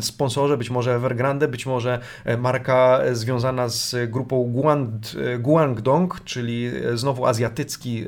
sponsorze, 0.00 0.56
być 0.56 0.70
może 0.70 0.94
Evergrande, 0.94 1.48
być 1.48 1.66
może 1.66 1.98
marka 2.38 3.00
związana 3.12 3.68
z 3.68 4.10
grupą 4.10 4.52
Guangdong, 5.38 6.20
czyli 6.24 6.70
znowu 6.94 7.26
azjatycki 7.26 8.04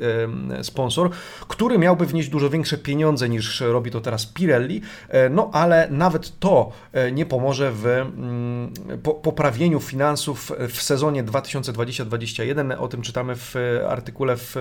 sponsor, 0.61 1.09
który 1.47 1.77
miałby 1.77 2.05
wnieść 2.05 2.29
dużo 2.29 2.49
większe 2.49 2.77
pieniądze 2.77 3.29
niż 3.29 3.61
robi 3.61 3.91
to 3.91 4.01
teraz 4.01 4.25
Pirelli, 4.25 4.81
no 5.29 5.49
ale 5.53 5.87
nawet 5.91 6.39
to 6.39 6.71
nie 7.11 7.25
pomoże 7.25 7.71
w 7.71 7.85
mm, 7.85 8.73
poprawieniu 9.23 9.79
finansów 9.79 10.51
w 10.69 10.81
sezonie 10.81 11.23
2020-2021. 11.23 12.75
O 12.79 12.87
tym 12.87 13.01
czytamy 13.01 13.35
w 13.35 13.55
artykule 13.89 14.37
w 14.37 14.55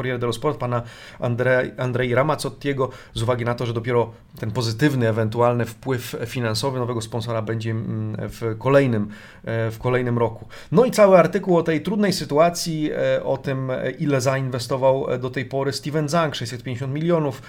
Corriere 0.00 0.18
dello 0.18 0.32
Sport 0.32 0.58
pana 0.58 0.82
Andrei, 1.18 1.72
Andrei 1.76 2.14
Ramazzottiego 2.14 2.90
z 3.14 3.22
uwagi 3.22 3.44
na 3.44 3.54
to, 3.54 3.66
że 3.66 3.72
dopiero 3.72 4.12
ten 4.38 4.50
pozytywny 4.50 5.08
ewentualny 5.08 5.64
wpływ 5.64 6.16
finansowy 6.26 6.78
nowego 6.78 7.00
sponsora 7.00 7.42
będzie 7.42 7.70
mm, 7.70 8.16
w 8.28 8.58
kolejnym, 8.58 9.08
w 9.44 9.76
kolejnym 9.78 10.18
roku. 10.18 10.48
No 10.72 10.84
i 10.84 10.90
cały 10.90 11.18
artykuł 11.18 11.56
o 11.56 11.62
tej 11.62 11.82
trudnej 11.82 12.12
sytuacji, 12.12 12.90
e, 12.92 13.24
o 13.24 13.36
tym 13.36 13.72
ile 13.98 14.20
zainwestował 14.20 15.18
do 15.18 15.30
tej 15.30 15.44
pory 15.44 15.72
Steven 15.72 16.08
Zhang, 16.08 16.34
650 16.34 16.94
milionów 16.94 17.42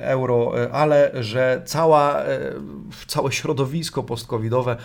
euro, 0.00 0.62
e, 0.62 0.72
ale 0.72 1.10
że 1.14 1.62
cała, 1.64 2.22
e, 2.22 2.52
całe 3.06 3.32
środowisko 3.32 4.02
post-covidowe 4.02 4.76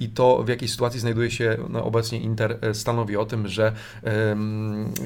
i 0.00 0.08
to 0.08 0.42
w 0.42 0.48
jakiej 0.48 0.68
sytuacji 0.68 1.00
znajduje 1.00 1.30
się 1.30 1.56
no, 1.68 1.84
obecnie 1.84 2.20
Inter 2.20 2.58
stanowi 2.72 3.16
o 3.16 3.24
tym, 3.24 3.48
że 3.48 3.72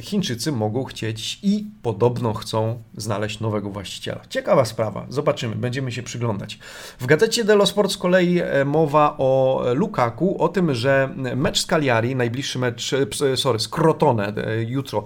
Chińczycy 0.01 0.53
mogą 0.53 0.85
chcieć 0.85 1.12
i 1.43 1.67
podobno 1.83 2.35
chcą 2.35 2.83
znaleźć 2.97 3.41
nowego 3.41 3.71
właściciela. 3.71 4.21
Ciekawa 4.29 4.65
sprawa, 4.65 5.07
zobaczymy, 5.09 5.57
będziemy 5.57 5.93
się 5.93 6.03
przyglądać. 6.03 6.59
W 7.01 7.07
gazecie 7.07 7.45
dello 7.45 7.67
Sport 7.67 7.93
z 7.93 7.97
kolei 7.97 8.41
mowa 8.65 9.15
o 9.19 9.63
Lukaku, 9.75 10.43
o 10.43 10.49
tym, 10.49 10.75
że 10.75 11.15
mecz 11.37 11.61
z 11.61 11.67
Cagliari, 11.67 12.17
najbliższy 12.17 12.59
mecz, 12.59 12.95
sorry, 13.37 13.59
z 13.59 13.69
Crotone, 13.69 14.33
jutro 14.67 15.05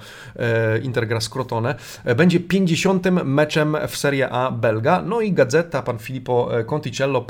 Inter 0.82 1.06
gra 1.06 1.20
z 1.20 1.28
Crotone, 1.28 1.75
będzie 2.16 2.40
50. 2.40 3.06
meczem 3.25 3.76
w 3.88 3.96
Serie 3.96 4.30
A 4.30 4.50
Belga, 4.50 5.02
no 5.02 5.20
i 5.20 5.32
gazeta, 5.32 5.82
pan 5.82 5.98
Filippo 5.98 6.48
Conticello 6.66 7.20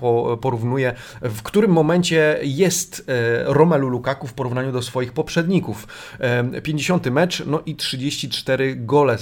porównuje, 0.40 0.94
w 1.22 1.42
którym 1.42 1.70
momencie 1.70 2.38
jest 2.42 3.10
Romelu 3.44 3.88
Lukaku 3.88 4.26
w 4.26 4.34
porównaniu 4.34 4.72
do 4.72 4.82
swoich 4.82 5.12
poprzedników. 5.12 5.88
50 6.62 7.06
mecz, 7.06 7.42
no 7.46 7.62
i 7.66 7.76
34 7.76 8.65
gole 8.76 9.16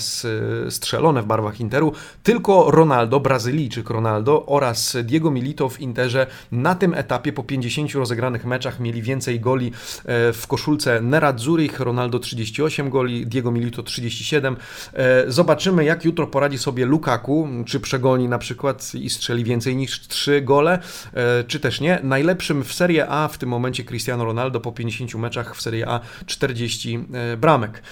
strzelone 0.71 1.23
w 1.23 1.27
barwach 1.27 1.61
Interu. 1.61 1.93
Tylko 2.23 2.71
Ronaldo, 2.71 3.21
Brazylijczyk 3.21 3.91
Ronaldo 3.91 4.47
oraz 4.47 4.97
Diego 5.05 5.31
Milito 5.31 5.69
w 5.69 5.81
Interze 5.81 6.27
na 6.53 6.75
tym 6.75 6.95
etapie 6.95 7.33
po 7.33 7.43
50 7.43 7.93
rozegranych 7.93 8.45
meczach 8.45 8.81
mieli 8.81 9.03
więcej 9.03 9.41
goli 9.41 9.67
e, 9.67 10.33
w 10.33 10.47
koszulce 10.47 11.01
Nerazzurich. 11.01 11.81
Ronaldo 11.81 12.19
38 12.19 12.91
goli, 12.91 13.27
Diego 13.27 13.51
Milito 13.51 13.83
37. 13.83 14.57
E, 14.95 15.25
zobaczymy 15.33 15.85
jak 15.85 16.05
jutro 16.05 16.27
poradzi 16.27 16.59
sobie 16.59 16.87
Lukaku, 16.87 17.49
czy 17.67 17.81
przegoni 17.81 18.29
na 18.29 18.39
przykład 18.39 18.95
i 18.95 19.11
strzeli 19.11 19.45
więcej 19.45 19.77
niż 19.77 20.09
3 20.09 20.43
gole, 20.43 20.79
e, 21.15 21.45
czy 21.45 21.61
też 21.61 21.81
nie. 21.81 22.01
Najlepszym 22.03 22.65
w 22.65 22.73
Serie 22.73 23.09
A 23.09 23.29
w 23.29 23.39
tym 23.39 23.49
momencie 23.49 23.85
Cristiano 23.85 24.25
Ronaldo 24.25 24.61
po 24.61 24.73
50 24.73 25.15
meczach 25.15 25.57
w 25.57 25.63
Serie 25.63 25.89
A 25.89 26.01
40 26.27 26.99
bramek. 27.39 27.83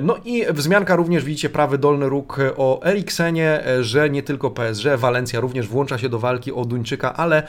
No 0.00 0.16
i 0.24 0.44
wzmianka 0.52 0.83
również 0.88 1.24
widzicie 1.24 1.50
prawy 1.50 1.78
dolny 1.78 2.08
róg 2.08 2.38
o 2.56 2.82
Eriksenie, 2.84 3.64
że 3.80 4.10
nie 4.10 4.22
tylko 4.22 4.50
PSG, 4.50 4.84
Walencja 4.96 5.40
również 5.40 5.68
włącza 5.68 5.98
się 5.98 6.08
do 6.08 6.18
walki 6.18 6.52
o 6.52 6.64
Duńczyka, 6.64 7.14
ale 7.14 7.42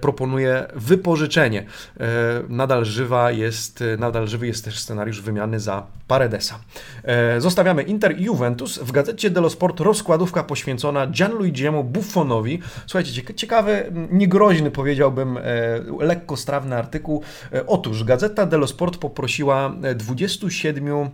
proponuje 0.00 0.66
wypożyczenie. 0.74 1.64
Nadal 2.48 2.84
żywa 2.84 3.30
jest, 3.30 3.84
nadal 3.98 4.28
żywy 4.28 4.46
jest 4.46 4.64
też 4.64 4.78
scenariusz 4.78 5.20
wymiany 5.20 5.60
za 5.60 5.86
Paredesa. 6.08 6.58
Zostawiamy 7.38 7.82
Inter 7.82 8.20
i 8.20 8.24
Juventus. 8.24 8.78
W 8.78 8.92
gazecie 8.92 9.30
dello 9.30 9.50
Sport 9.50 9.80
rozkładówka 9.80 10.42
poświęcona 10.42 11.06
Gianluigiemu 11.06 11.84
Buffonowi. 11.84 12.60
Słuchajcie, 12.86 13.34
ciekawy, 13.34 13.92
niegroźny 14.10 14.70
powiedziałbym, 14.70 15.38
lekko 16.00 16.36
strawny 16.36 16.76
artykuł. 16.76 17.22
Otóż 17.66 18.04
Gazeta 18.04 18.46
dello 18.46 18.66
Sport 18.66 18.96
poprosiła 18.96 19.74
27 19.94 20.88
E, 20.88 21.10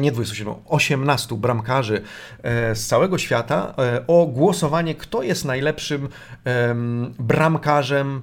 nie 0.00 0.12
27, 0.12 0.54
18 0.66 1.36
bramkarzy 1.36 2.02
e, 2.42 2.74
z 2.74 2.86
całego 2.86 3.18
świata 3.18 3.74
e, 3.78 4.06
o 4.06 4.26
głosowanie, 4.26 4.94
kto 4.94 5.22
jest 5.22 5.44
najlepszym 5.44 6.08
bramkarzem 7.18 8.22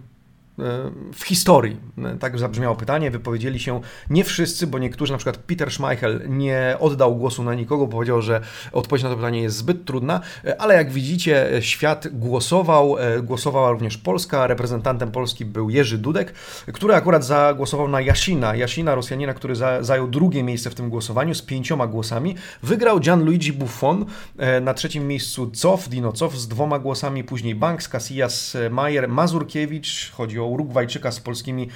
w 1.14 1.24
historii. 1.24 1.78
Tak 2.20 2.40
zabrzmiało 2.40 2.76
pytanie, 2.76 3.12
wypowiedzieli 3.12 3.60
się 3.60 3.82
nie 4.10 4.24
wszyscy, 4.24 4.68
bo 4.68 4.80
niektórzy, 4.80 5.12
na 5.12 5.18
przykład 5.18 5.38
Peter 5.38 5.72
Schmeichel, 5.72 6.22
nie 6.30 6.78
oddał 6.80 7.16
głosu 7.16 7.44
na 7.44 7.54
nikogo, 7.54 7.88
powiedział, 7.88 8.22
że 8.22 8.42
odpowiedź 8.72 9.04
na 9.04 9.10
to 9.10 9.16
pytanie 9.16 9.42
jest 9.42 9.58
zbyt 9.58 9.86
trudna, 9.86 10.22
ale 10.58 10.76
jak 10.76 10.92
widzicie, 10.92 11.50
świat 11.60 12.08
głosował, 12.08 12.96
głosowała 13.24 13.72
również 13.72 13.98
Polska, 13.98 14.48
reprezentantem 14.48 15.12
Polski 15.12 15.46
był 15.46 15.70
Jerzy 15.70 15.98
Dudek, 15.98 16.34
który 16.74 16.96
akurat 16.96 17.26
zagłosował 17.26 17.88
na 17.88 18.02
Jasina, 18.02 18.56
Jasina, 18.56 18.96
Rosjanina, 18.96 19.34
który 19.34 19.56
za, 19.56 19.84
zajął 19.84 20.08
drugie 20.08 20.44
miejsce 20.44 20.70
w 20.70 20.76
tym 20.76 20.90
głosowaniu 20.90 21.36
z 21.36 21.42
pięcioma 21.42 21.88
głosami. 21.88 22.36
Wygrał 22.64 23.00
Gianluigi 23.00 23.54
Buffon, 23.54 24.06
e, 24.38 24.62
na 24.62 24.74
trzecim 24.74 25.08
miejscu 25.08 25.52
Cof, 25.62 25.90
Dino 25.90 26.12
Cof 26.12 26.38
z 26.38 26.48
dwoma 26.48 26.80
głosami, 26.80 27.24
później 27.24 27.56
Banks, 27.56 27.90
Casillas, 27.90 28.58
Majer, 28.70 29.10
Mazurkiewicz, 29.10 30.12
chodzi 30.12 30.40
o 30.40 30.43
takiego 30.44 30.48
Urugwajczyka 30.48 31.12
z 31.12 31.20
polskimi 31.20 31.70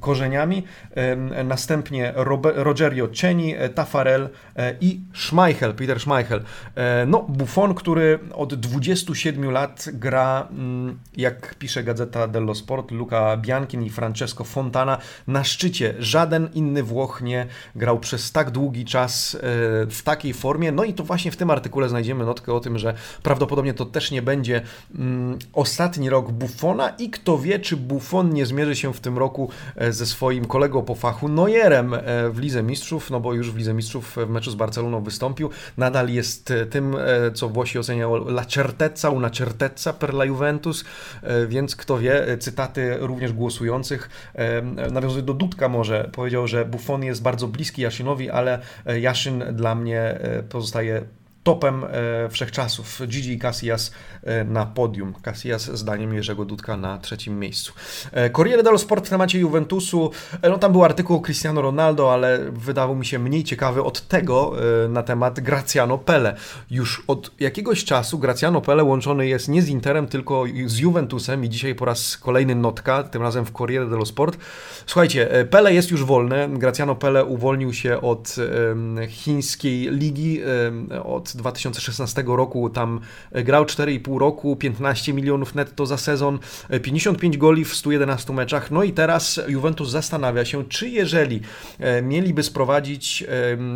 korzeniami. 0.00 0.64
Następnie 1.44 2.12
Rogerio 2.54 3.08
Ceni, 3.08 3.54
e, 3.56 3.68
Tafarel 3.68 4.28
e, 4.56 4.76
i 4.80 5.00
Schmeichel, 5.14 5.74
Peter 5.74 6.00
Schmeichel. 6.00 6.42
E, 6.74 7.06
no, 7.06 7.26
Buffon, 7.28 7.74
który 7.74 8.18
od 8.34 8.54
27 8.54 9.50
lat 9.50 9.88
gra, 9.92 10.48
mm, 10.50 10.98
jak 11.16 11.54
pisze 11.54 11.84
Gazeta 11.84 12.28
dello 12.28 12.54
Sport, 12.54 12.90
Luca 12.90 13.36
Biankin 13.36 13.82
i 13.82 13.90
Francesco 13.90 14.44
Fontana 14.44 14.98
na 15.26 15.44
szczycie. 15.44 15.94
Żaden 15.98 16.48
inny 16.54 16.82
Włoch 16.82 17.22
nie 17.22 17.46
grał 17.76 18.00
przez 18.00 18.32
tak 18.32 18.50
długi 18.50 18.84
czas 18.84 19.36
w 19.90 20.00
takiej 20.04 20.34
formie. 20.34 20.72
No 20.72 20.84
i 20.84 20.94
to 20.94 21.04
właśnie 21.04 21.30
w 21.30 21.36
tym 21.36 21.50
artykule 21.50 21.88
znajdziemy 21.88 22.24
notkę 22.24 22.52
o 22.52 22.60
tym, 22.60 22.78
że 22.78 22.94
prawdopodobnie 23.22 23.74
to 23.74 23.84
też 23.84 24.10
nie 24.10 24.22
będzie 24.22 24.62
mm, 24.94 25.38
ostatni 25.52 26.10
rok 26.10 26.32
Buffona 26.32 26.88
i 26.88 27.10
kto 27.10 27.38
wie, 27.38 27.60
czy 27.64 27.76
Buffon 27.76 28.34
nie 28.34 28.46
zmierzy 28.46 28.76
się 28.76 28.94
w 28.94 29.00
tym 29.00 29.18
roku 29.18 29.50
e, 29.76 29.92
ze 29.92 30.06
swoim 30.06 30.44
kolegą 30.44 30.82
po 30.82 30.94
fachu 30.94 31.28
Neuerem 31.28 31.94
e, 31.94 32.00
w 32.30 32.38
Lidze 32.38 32.62
Mistrzów, 32.62 33.10
no 33.10 33.20
bo 33.20 33.34
już 33.34 33.50
w 33.50 33.56
Lidze 33.56 33.74
Mistrzów 33.74 34.16
w 34.16 34.28
meczu 34.28 34.50
z 34.50 34.54
Barceloną 34.54 35.02
wystąpił. 35.02 35.50
Nadal 35.76 36.08
jest 36.08 36.50
e, 36.50 36.66
tym, 36.66 36.96
co 37.34 37.48
Włosi 37.48 37.78
oceniają 37.78 38.14
la 38.14 38.44
certezza, 38.44 39.10
una 39.10 39.30
certezza 39.30 39.92
per 39.92 40.14
la 40.14 40.24
Juventus, 40.24 40.84
więc 41.48 41.76
kto 41.76 41.98
wie, 41.98 42.38
cytaty 42.40 42.96
również 43.00 43.32
głosujących. 43.32 44.30
Nawiązuję 44.92 45.22
do 45.22 45.34
Dudka 45.34 45.68
może, 45.68 46.10
powiedział, 46.12 46.46
że 46.46 46.64
Buffon 46.64 47.04
jest 47.04 47.22
bardzo 47.22 47.48
bliski 47.48 47.82
Jasinowi, 47.82 48.30
ale 48.30 48.58
Jaszyn 49.00 49.44
dla 49.52 49.74
mnie 49.74 50.18
pozostaje 50.48 51.04
topem 51.44 51.84
e, 51.84 52.28
wszechczasów. 52.28 53.00
Gigi 53.06 53.38
Casillas 53.38 53.92
e, 54.22 54.44
na 54.44 54.66
podium. 54.66 55.14
Casillas 55.22 55.62
zdaniem 55.62 56.14
Jerzego 56.14 56.44
Dudka 56.44 56.76
na 56.76 56.98
trzecim 56.98 57.38
miejscu. 57.38 57.72
E, 58.12 58.30
Corriere 58.30 58.62
dello 58.62 58.78
Sport 58.78 59.06
w 59.06 59.10
temacie 59.10 59.38
Juventusu, 59.38 60.10
no 60.42 60.58
tam 60.58 60.72
był 60.72 60.84
artykuł 60.84 61.16
o 61.16 61.20
Cristiano 61.20 61.62
Ronaldo, 61.62 62.12
ale 62.12 62.38
wydawał 62.52 62.96
mi 62.96 63.06
się 63.06 63.18
mniej 63.18 63.44
ciekawy 63.44 63.82
od 63.82 64.08
tego 64.08 64.52
na 64.88 65.02
temat 65.02 65.40
Graziano 65.40 65.98
Pele. 65.98 66.36
Już 66.70 67.02
od 67.06 67.30
jakiegoś 67.40 67.84
czasu 67.84 68.18
Graziano 68.18 68.60
Pele 68.60 68.84
łączony 68.84 69.26
jest 69.26 69.48
nie 69.48 69.62
z 69.62 69.68
Interem, 69.68 70.06
tylko 70.06 70.44
z 70.66 70.78
Juventusem 70.78 71.44
i 71.44 71.48
dzisiaj 71.48 71.74
po 71.74 71.84
raz 71.84 72.16
kolejny 72.16 72.54
notka, 72.54 73.02
tym 73.02 73.22
razem 73.22 73.44
w 73.44 73.52
Corriere 73.52 73.86
dello 73.86 74.06
Sport. 74.06 74.38
Słuchajcie, 74.86 75.46
Pele 75.50 75.74
jest 75.74 75.90
już 75.90 76.04
wolny. 76.04 76.48
Graziano 76.48 76.94
Pele 76.94 77.24
uwolnił 77.24 77.72
się 77.72 78.00
od 78.00 78.36
chińskiej 79.08 79.90
ligi, 79.90 80.40
od 81.04 81.33
od 81.34 81.40
2016 81.40 82.24
roku. 82.26 82.70
Tam 82.70 83.00
grał 83.32 83.64
4,5 83.64 84.18
roku, 84.18 84.56
15 84.56 85.12
milionów 85.12 85.54
netto 85.54 85.86
za 85.86 85.96
sezon, 85.96 86.38
55 86.82 87.38
goli 87.38 87.64
w 87.64 87.74
111 87.74 88.32
meczach. 88.32 88.70
No 88.70 88.82
i 88.82 88.92
teraz 88.92 89.40
Juventus 89.48 89.90
zastanawia 89.90 90.44
się, 90.44 90.64
czy 90.64 90.88
jeżeli 90.88 91.40
mieliby 92.02 92.42
sprowadzić 92.42 93.24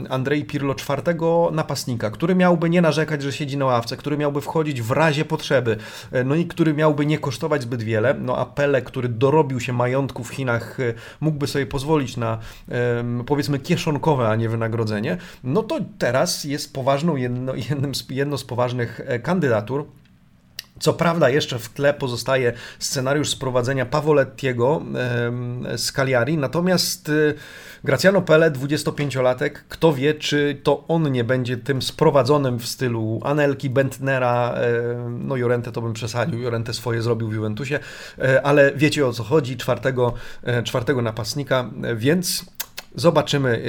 Andrzej 0.08 0.44
Pirlo 0.44 0.74
czwartego 0.74 1.50
napastnika, 1.52 2.10
który 2.10 2.34
miałby 2.34 2.70
nie 2.70 2.80
narzekać, 2.80 3.22
że 3.22 3.32
siedzi 3.32 3.56
na 3.56 3.64
ławce, 3.64 3.96
który 3.96 4.16
miałby 4.16 4.40
wchodzić 4.40 4.82
w 4.82 4.90
razie 4.90 5.24
potrzeby, 5.24 5.76
no 6.24 6.34
i 6.34 6.46
który 6.46 6.74
miałby 6.74 7.06
nie 7.06 7.18
kosztować 7.18 7.62
zbyt 7.62 7.82
wiele, 7.82 8.14
no 8.14 8.36
a 8.36 8.46
Pele, 8.46 8.82
który 8.82 9.08
dorobił 9.08 9.60
się 9.60 9.72
majątku 9.72 10.24
w 10.24 10.28
Chinach, 10.28 10.78
mógłby 11.20 11.46
sobie 11.46 11.66
pozwolić 11.66 12.16
na 12.16 12.38
powiedzmy 13.26 13.58
kieszonkowe, 13.58 14.28
a 14.28 14.36
nie 14.36 14.48
wynagrodzenie, 14.48 15.16
no 15.44 15.62
to 15.62 15.78
teraz 15.98 16.44
jest 16.44 16.72
poważną, 16.72 17.16
jedno, 17.54 17.68
jednym 17.68 17.94
z, 17.94 18.10
jedno 18.10 18.38
z 18.38 18.44
poważnych 18.44 19.00
e, 19.06 19.18
kandydatur. 19.18 19.84
Co 20.80 20.92
prawda 20.92 21.28
jeszcze 21.28 21.58
w 21.58 21.68
tle 21.68 21.94
pozostaje 21.94 22.52
scenariusz 22.78 23.28
sprowadzenia 23.28 23.86
Pavolettiego 23.86 24.82
z 25.76 25.92
Cagliari, 25.92 26.38
natomiast 26.38 27.08
e, 27.08 27.34
Graciano 27.84 28.22
Pele, 28.22 28.50
25-latek, 28.50 29.50
kto 29.68 29.92
wie, 29.92 30.14
czy 30.14 30.60
to 30.62 30.84
on 30.88 31.12
nie 31.12 31.24
będzie 31.24 31.56
tym 31.56 31.82
sprowadzonym 31.82 32.58
w 32.58 32.66
stylu 32.66 33.20
Anelki, 33.24 33.70
Bentnera, 33.70 34.54
no 35.08 35.36
Jorente 35.36 35.72
to 35.72 35.82
bym 35.82 35.92
przesadził, 35.92 36.38
Jorente 36.38 36.74
swoje 36.74 37.02
zrobił 37.02 37.28
w 37.28 37.34
Juventusie, 37.34 37.78
e, 38.18 38.42
ale 38.42 38.72
wiecie 38.76 39.06
o 39.06 39.12
co 39.12 39.24
chodzi, 39.24 39.56
czwartego, 39.56 40.14
czwartego 40.64 41.02
napastnika, 41.02 41.70
więc 41.96 42.44
Zobaczymy. 42.94 43.62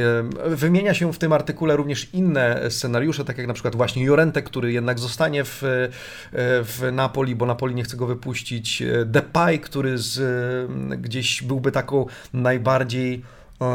Wymienia 0.45 0.93
się 0.93 1.13
w 1.13 1.17
tym 1.17 1.33
artykule 1.33 1.75
również 1.75 2.13
inne 2.13 2.71
scenariusze, 2.71 3.25
tak 3.25 3.37
jak 3.37 3.47
na 3.47 3.53
przykład 3.53 3.75
właśnie 3.75 4.03
Jorente, 4.03 4.41
który 4.41 4.71
jednak 4.71 4.99
zostanie 4.99 5.43
w, 5.43 5.61
w 6.63 6.89
Napoli, 6.91 7.35
bo 7.35 7.45
Napoli 7.45 7.75
nie 7.75 7.83
chce 7.83 7.97
go 7.97 8.07
wypuścić. 8.07 8.83
Depay, 9.05 9.59
który 9.59 9.97
z, 9.97 10.21
gdzieś 11.01 11.43
byłby 11.43 11.71
taką 11.71 12.05
najbardziej 12.33 13.23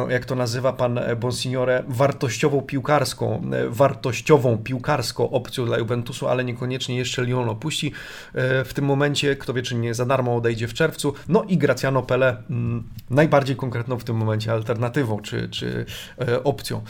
jak 0.08 0.24
to 0.24 0.34
nazywa 0.34 0.72
pan 0.72 0.98
e, 0.98 1.16
Bonsignore, 1.16 1.82
wartościową 1.88 2.62
piłkarską, 2.62 3.42
e, 3.52 3.68
wartościową 3.68 4.58
piłkarską 4.58 5.30
opcją 5.30 5.64
dla 5.66 5.78
Juventusu, 5.78 6.28
ale 6.28 6.44
niekoniecznie 6.44 6.96
jeszcze 6.96 7.22
Lyon 7.22 7.48
opuści. 7.48 7.92
E, 8.34 8.64
w 8.64 8.74
tym 8.74 8.84
momencie, 8.84 9.36
kto 9.36 9.54
wie, 9.54 9.62
czy 9.62 9.74
nie 9.74 9.94
za 9.94 10.06
darmo 10.06 10.36
odejdzie 10.36 10.68
w 10.68 10.74
czerwcu. 10.74 11.14
No 11.28 11.44
i 11.48 11.58
Graciano 11.58 12.02
Pele 12.02 12.42
mm, 12.50 12.84
najbardziej 13.10 13.56
konkretną 13.56 13.98
w 13.98 14.04
tym 14.04 14.16
momencie 14.16 14.52
alternatywą, 14.52 15.20
czy, 15.20 15.48
czy 15.48 15.86
opcją. 16.44 16.82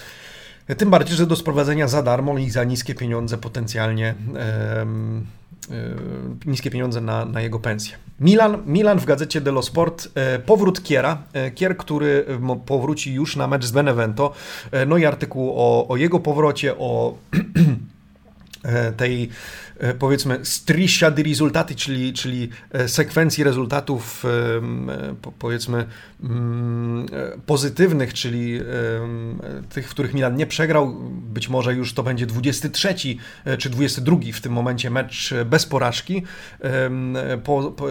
Tym 0.77 0.91
bardziej, 0.91 1.17
że 1.17 1.27
do 1.27 1.37
sprowadzenia 1.37 1.89
za 1.89 2.03
darmo 2.03 2.39
i 2.39 2.51
za 2.51 2.65
niskie 2.65 2.95
pieniądze 2.95 3.39
potencjalnie 3.39 4.15
niskie 6.47 6.71
pieniądze 6.71 7.01
na, 7.01 7.25
na 7.25 7.41
jego 7.41 7.59
pensję. 7.59 7.97
Milan, 8.21 8.63
Milan 8.67 8.99
w 8.99 9.05
gazecie 9.05 9.41
dello 9.41 9.63
Sport, 9.63 10.09
e, 10.15 10.39
powrót 10.39 10.83
Kiera, 10.83 11.23
e, 11.33 11.51
Kier, 11.51 11.77
który 11.77 12.27
powróci 12.67 13.15
już 13.15 13.37
na 13.37 13.47
mecz 13.47 13.65
z 13.65 13.71
Benevento, 13.71 14.33
e, 14.71 14.87
no 14.87 14.97
i 14.97 15.05
artykuł 15.05 15.53
o, 15.57 15.89
o 15.89 15.97
jego 15.97 16.21
powrocie, 16.21 16.79
o 16.79 17.15
tej 18.97 19.29
powiedzmy 19.99 20.39
striscia 20.43 21.11
di 21.11 21.23
risultati, 21.23 21.77
czyli, 21.77 22.13
czyli 22.13 22.49
e, 22.71 22.89
sekwencji 22.89 23.45
rezultatów 23.45 24.25
e, 24.25 25.31
powiedzmy 25.39 25.87
mm, 26.23 27.07
pozytywnych, 27.47 28.15
czyli 28.15 28.61
tych, 29.69 29.89
w 29.89 29.91
których 29.91 30.15
Milan 30.15 30.37
nie 30.37 30.47
przegrał. 30.47 30.95
Być 31.11 31.49
może 31.49 31.75
już 31.75 31.95
to 31.95 32.03
będzie 32.03 32.27
23 32.27 32.95
czy 33.59 33.71
22 33.71 34.17
w 34.33 34.41
tym 34.41 34.53
momencie 34.53 34.91
mecz 34.91 35.35
bez 35.47 35.67
porażki 35.67 36.23
po, 37.45 37.71
po, 37.71 37.87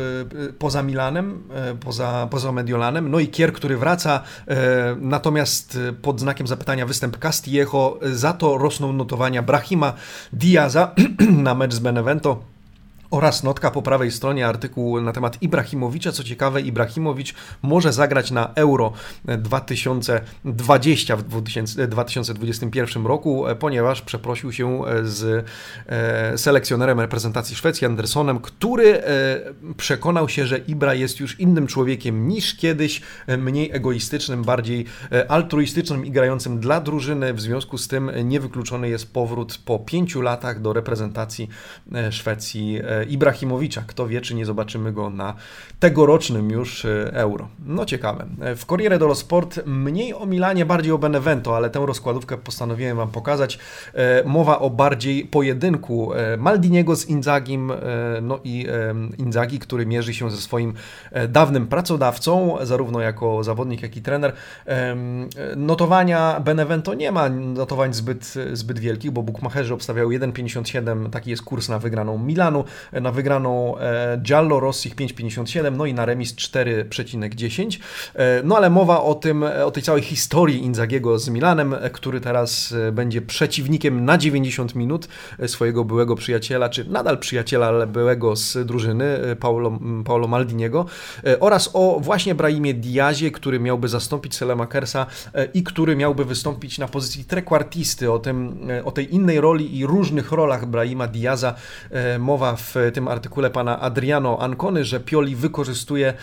poza 0.60 0.84
Milanem, 0.84 1.44
poza, 1.80 2.28
poza 2.32 2.52
Mediolanem. 2.52 3.12
No 3.12 3.20
i 3.20 3.28
Kier, 3.28 3.54
który 3.54 3.78
wraca, 3.78 4.24
natomiast 4.98 5.80
pod 6.02 6.20
znakiem 6.20 6.48
zapytania 6.48 6.86
występ 6.86 7.18
Castillejo, 7.18 8.00
za 8.02 8.34
to 8.34 8.58
rosną 8.58 8.94
notowania 8.94 9.42
Brahima 9.42 9.94
Diaza 10.34 10.96
na 11.48 11.56
mecz 11.56 11.73
z 11.74 11.80
Benevento 11.80 12.53
oraz 13.14 13.44
notka 13.44 13.72
po 13.72 13.82
prawej 13.82 14.12
stronie 14.12 14.48
artykuł 14.48 15.02
na 15.02 15.12
temat 15.12 15.42
Ibrahimowicza. 15.42 16.12
Co 16.12 16.24
ciekawe, 16.24 16.62
Ibrahimowicz 16.62 17.34
może 17.62 17.94
zagrać 17.94 18.32
na 18.32 18.52
Euro 18.56 18.94
2020 19.26 21.18
w 21.18 21.24
2021 21.88 23.06
roku, 23.06 23.46
ponieważ 23.60 24.02
przeprosił 24.02 24.52
się 24.52 24.82
z 25.04 25.46
e, 25.88 26.38
selekcjonerem 26.38 27.00
reprezentacji 27.00 27.56
Szwecji 27.56 27.88
Andersonem, 27.88 28.40
który 28.40 28.98
e, 28.98 29.04
przekonał 29.78 30.30
się, 30.30 30.48
że 30.48 30.58
Ibra 30.58 30.94
jest 30.94 31.20
już 31.20 31.40
innym 31.40 31.68
człowiekiem 31.68 32.28
niż 32.28 32.56
kiedyś, 32.56 33.02
mniej 33.38 33.72
egoistycznym, 33.72 34.44
bardziej 34.44 34.86
e, 35.12 35.32
altruistycznym 35.32 36.06
i 36.06 36.12
grającym 36.12 36.60
dla 36.60 36.82
drużyny. 36.82 37.34
W 37.34 37.42
związku 37.42 37.78
z 37.78 37.88
tym 37.88 38.12
niewykluczony 38.24 38.90
jest 38.90 39.14
powrót 39.14 39.58
po 39.66 39.80
pięciu 39.80 40.22
latach 40.22 40.62
do 40.62 40.74
reprezentacji 40.74 41.50
Szwecji 42.12 42.80
Ibrahimowicza. 43.06 43.84
Kto 43.88 44.08
wie, 44.08 44.22
czy 44.22 44.36
nie 44.36 44.46
zobaczymy 44.46 44.92
go 44.92 45.10
na 45.10 45.34
tegorocznym 45.80 46.50
już 46.50 46.86
e, 46.86 47.14
Euro. 47.14 47.48
No 47.66 47.86
ciekawe. 47.86 48.26
E, 48.42 48.56
w 48.56 48.66
Corriere 48.66 49.00
dello 49.00 49.16
Sport 49.16 49.60
mniej 49.66 50.14
o 50.14 50.26
Milanie, 50.26 50.66
bardziej 50.66 50.92
o 50.92 50.98
Benevento, 50.98 51.56
ale 51.56 51.70
tę 51.70 51.86
rozkładówkę 51.86 52.38
postanowiłem 52.38 52.98
Wam 52.98 53.10
pokazać. 53.10 53.60
E, 53.94 54.24
mowa 54.24 54.60
o 54.60 54.70
bardziej 54.70 55.26
pojedynku 55.26 56.12
Maldiniego 56.38 56.96
z 56.96 57.06
Inzagim, 57.06 57.72
no 58.22 58.40
i 58.44 58.68
Inzagi, 59.18 59.60
który 59.60 59.86
mierzy 59.86 60.14
się 60.14 60.32
ze 60.32 60.38
swoim 60.38 60.74
dawnym 61.30 61.68
pracodawcą, 61.68 62.58
zarówno 62.62 63.02
jako 63.02 63.44
zawodnik, 63.44 63.82
jak 63.82 63.98
i 63.98 64.02
trener. 64.02 64.34
Notowania 65.56 66.40
Benevento 66.40 66.94
nie 66.94 67.12
ma 67.12 67.30
notowań 67.30 67.94
zbyt, 67.94 68.34
zbyt 68.54 68.80
wielkich, 68.80 69.12
bo 69.12 69.24
bukmacherzy 69.24 69.74
obstawiają 69.74 70.10
1,57, 70.10 71.10
taki 71.10 71.30
jest 71.30 71.44
kurs 71.44 71.70
na 71.70 71.80
wygraną 71.80 72.18
Milanu 72.18 72.64
na 73.02 73.12
wygraną 73.12 73.78
e, 73.78 74.18
Giallo 74.18 74.60
Rossich 74.60 74.96
5,57, 74.96 75.78
no 75.78 75.86
i 75.86 75.94
na 75.94 76.06
remis 76.06 76.36
4,10. 76.36 77.80
E, 78.16 78.42
no 78.44 78.58
ale 78.58 78.70
mowa 78.70 79.02
o 79.02 79.16
tym, 79.16 79.44
o 79.66 79.72
tej 79.72 79.84
całej 79.84 80.02
historii 80.02 80.64
Inzagiego 80.64 81.20
z 81.20 81.30
Milanem, 81.30 81.74
e, 81.74 81.90
który 81.90 82.22
teraz 82.22 82.74
będzie 82.92 83.22
przeciwnikiem 83.22 84.06
na 84.06 84.18
90 84.18 84.76
minut 84.76 85.08
swojego 85.48 85.84
byłego 85.84 86.16
przyjaciela, 86.16 86.70
czy 86.70 86.90
nadal 86.90 87.18
przyjaciela, 87.18 87.68
ale 87.68 87.88
byłego 87.88 88.36
z 88.36 88.58
drużyny, 88.66 89.36
Paolo, 89.40 89.80
Paolo 90.06 90.28
Maldiniego, 90.28 90.86
oraz 91.40 91.70
o 91.74 92.00
właśnie 92.00 92.36
Brahimie 92.36 92.74
Diazie, 92.74 93.32
który 93.32 93.60
miałby 93.60 93.90
zastąpić 93.90 94.36
Selemakersa 94.36 95.06
i 95.54 95.64
który 95.64 95.96
miałby 95.96 96.26
wystąpić 96.26 96.78
na 96.78 96.88
pozycji 96.88 97.26
trekwartisty, 97.26 98.12
o, 98.12 98.20
tym, 98.20 98.68
o 98.86 98.92
tej 98.92 99.16
innej 99.16 99.42
roli 99.42 99.78
i 99.78 99.86
różnych 99.86 100.32
rolach 100.32 100.66
Brahima 100.66 101.08
Diaza 101.08 101.56
mowa 102.20 102.56
w 102.56 102.73
tym 102.94 103.08
artykule 103.08 103.50
pana 103.50 103.80
Adriano 103.80 104.40
Ancony, 104.40 104.86
że 104.86 105.00
Pioli 105.00 105.36
wykorzystuje 105.36 106.14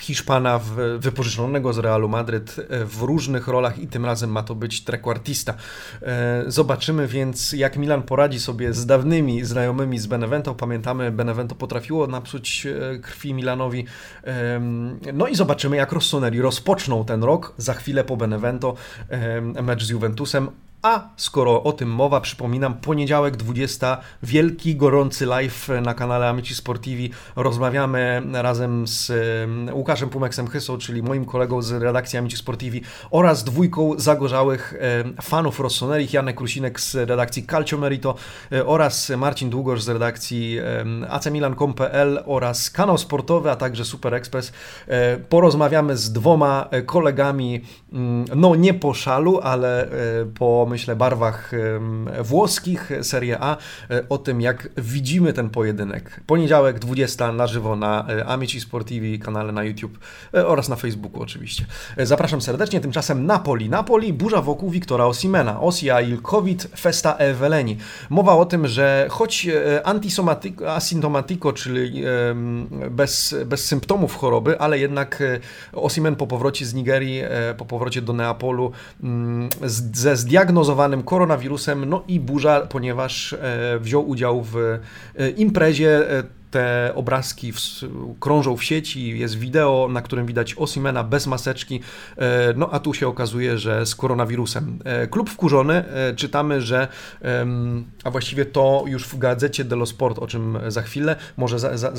Hiszpana 0.00 0.60
wypożyczonego 0.98 1.72
z 1.72 1.78
Realu 1.78 2.08
Madryt 2.08 2.56
e, 2.58 2.84
w 2.84 3.02
różnych 3.02 3.48
rolach 3.48 3.78
i 3.78 3.86
tym 3.86 4.04
razem 4.04 4.30
ma 4.30 4.42
to 4.42 4.54
być 4.54 4.84
trekwartista. 4.84 5.54
E, 6.02 6.44
zobaczymy 6.46 7.06
więc, 7.06 7.52
jak 7.52 7.76
Milan 7.76 8.02
poradzi 8.02 8.40
sobie 8.40 8.72
z 8.72 8.86
dawnymi 8.86 9.44
znajomymi 9.44 9.98
z 9.98 10.06
Benevento. 10.06 10.54
Pamiętamy, 10.54 11.10
Benevento 11.10 11.54
potrafiło 11.54 12.06
napsuć 12.06 12.66
e, 12.66 12.98
krwi 12.98 13.34
Milanowi. 13.34 13.84
No 15.12 15.26
i 15.26 15.34
zobaczymy, 15.34 15.76
jak 15.76 15.92
Rossoneri 15.92 16.40
rozpoczną 16.40 17.04
ten 17.04 17.24
rok. 17.24 17.54
Za 17.56 17.74
chwilę 17.74 18.04
po 18.04 18.16
Benevento 18.16 18.74
mecz 19.62 19.84
z 19.84 19.88
Juventusem. 19.88 20.50
A 20.82 21.08
skoro 21.16 21.62
o 21.62 21.72
tym 21.72 21.90
mowa, 21.90 22.20
przypominam, 22.20 22.74
poniedziałek 22.74 23.36
20, 23.36 24.00
wielki, 24.22 24.76
gorący 24.76 25.26
live 25.26 25.68
na 25.82 25.94
kanale 25.94 26.28
Amici 26.28 26.54
Sportivi. 26.54 27.10
Rozmawiamy 27.36 28.22
razem 28.32 28.86
z 28.86 29.12
Łukaszem 29.72 30.08
Pumeksem 30.08 30.46
Chysą, 30.46 30.78
czyli 30.78 31.02
moim 31.02 31.24
kolegą 31.24 31.62
z 31.62 31.72
redakcji 31.72 32.18
Amici 32.18 32.36
Sportivi 32.36 32.82
oraz 33.10 33.44
dwójką 33.44 33.92
zagorzałych 33.96 34.74
fanów 35.22 35.60
Rossonerich, 35.60 36.12
Janek 36.12 36.36
Krusinek 36.36 36.80
z 36.80 36.94
redakcji 36.94 37.46
Calcio 37.46 37.78
Merito 37.78 38.14
e, 38.52 38.66
oraz 38.66 39.10
Marcin 39.10 39.50
Długosz 39.50 39.82
z 39.82 39.88
redakcji 39.88 40.58
acmilan.com.pl 41.08 42.22
oraz 42.26 42.70
kanał 42.70 42.98
sportowy, 42.98 43.50
a 43.50 43.56
także 43.56 43.84
Super 43.84 44.14
Express. 44.14 44.52
E, 44.86 45.16
porozmawiamy 45.16 45.96
z 45.96 46.12
dwoma 46.12 46.68
kolegami, 46.86 47.60
mm, 47.92 48.24
no 48.36 48.54
nie 48.54 48.74
po 48.74 48.94
szalu, 48.94 49.40
ale 49.42 49.82
e, 49.82 49.90
po 50.38 50.67
myślę, 50.68 50.96
barwach 50.96 51.52
włoskich 52.22 52.90
Serie 53.02 53.38
A, 53.40 53.56
o 54.08 54.18
tym 54.18 54.40
jak 54.40 54.68
widzimy 54.76 55.32
ten 55.32 55.50
pojedynek. 55.50 56.20
Poniedziałek 56.26 56.78
20 56.78 57.32
na 57.32 57.46
żywo 57.46 57.76
na 57.76 58.06
Amici 58.26 58.60
Sportivi 58.60 59.18
kanale 59.18 59.52
na 59.52 59.64
YouTube 59.64 59.98
oraz 60.32 60.68
na 60.68 60.76
Facebooku 60.76 61.22
oczywiście. 61.22 61.66
Zapraszam 61.98 62.40
serdecznie, 62.40 62.80
tymczasem 62.80 63.26
Napoli. 63.26 63.68
Napoli, 63.68 64.12
burza 64.12 64.42
wokół 64.42 64.70
Wiktora 64.70 65.04
Osimena. 65.04 65.60
Osia 65.60 66.00
il 66.00 66.22
Covid 66.22 66.68
festa 66.76 67.16
e 67.16 67.34
veleni. 67.34 67.76
Mowa 68.10 68.32
o 68.32 68.44
tym, 68.44 68.66
że 68.66 69.06
choć 69.10 69.46
asymptomatico, 70.66 71.52
czyli 71.52 72.02
bez, 72.90 73.34
bez 73.46 73.64
symptomów 73.64 74.16
choroby, 74.16 74.60
ale 74.60 74.78
jednak 74.78 75.22
Osimen 75.72 76.16
po 76.16 76.26
powrocie 76.26 76.66
z 76.66 76.74
Nigerii, 76.74 77.22
po 77.56 77.64
powrocie 77.64 78.02
do 78.02 78.12
Neapolu 78.12 78.72
mm, 79.02 79.48
ze 79.62 80.16
zdiagnozowanym 80.16 80.57
koronawirusem, 81.02 81.84
no 81.84 82.02
i 82.08 82.20
burza, 82.20 82.60
ponieważ 82.60 83.32
e, 83.32 83.78
wziął 83.78 84.08
udział 84.08 84.42
w 84.42 84.56
e, 84.56 85.30
imprezie 85.30 86.18
e, 86.18 86.37
te 86.50 86.92
obrazki 86.94 87.52
w, 87.52 87.58
krążą 88.20 88.56
w 88.56 88.64
sieci, 88.64 89.18
jest 89.18 89.38
wideo, 89.38 89.88
na 89.90 90.02
którym 90.02 90.26
widać 90.26 90.54
Osimena 90.54 91.04
bez 91.04 91.26
maseczki, 91.26 91.80
e, 92.16 92.52
no 92.56 92.68
a 92.72 92.78
tu 92.78 92.94
się 92.94 93.08
okazuje, 93.08 93.58
że 93.58 93.86
z 93.86 93.94
koronawirusem. 93.94 94.78
E, 94.84 95.06
klub 95.06 95.30
wkurzony, 95.30 95.74
e, 95.74 96.14
czytamy, 96.14 96.60
że, 96.60 96.88
a 98.04 98.10
właściwie 98.10 98.44
to 98.44 98.84
już 98.86 99.04
w 99.04 99.18
gazecie 99.18 99.64
Dello 99.64 99.86
Sport, 99.86 100.18
o 100.18 100.26
czym 100.26 100.58
za 100.68 100.82
chwilę, 100.82 101.16
może 101.36 101.58
za, 101.58 101.76
za, 101.76 101.92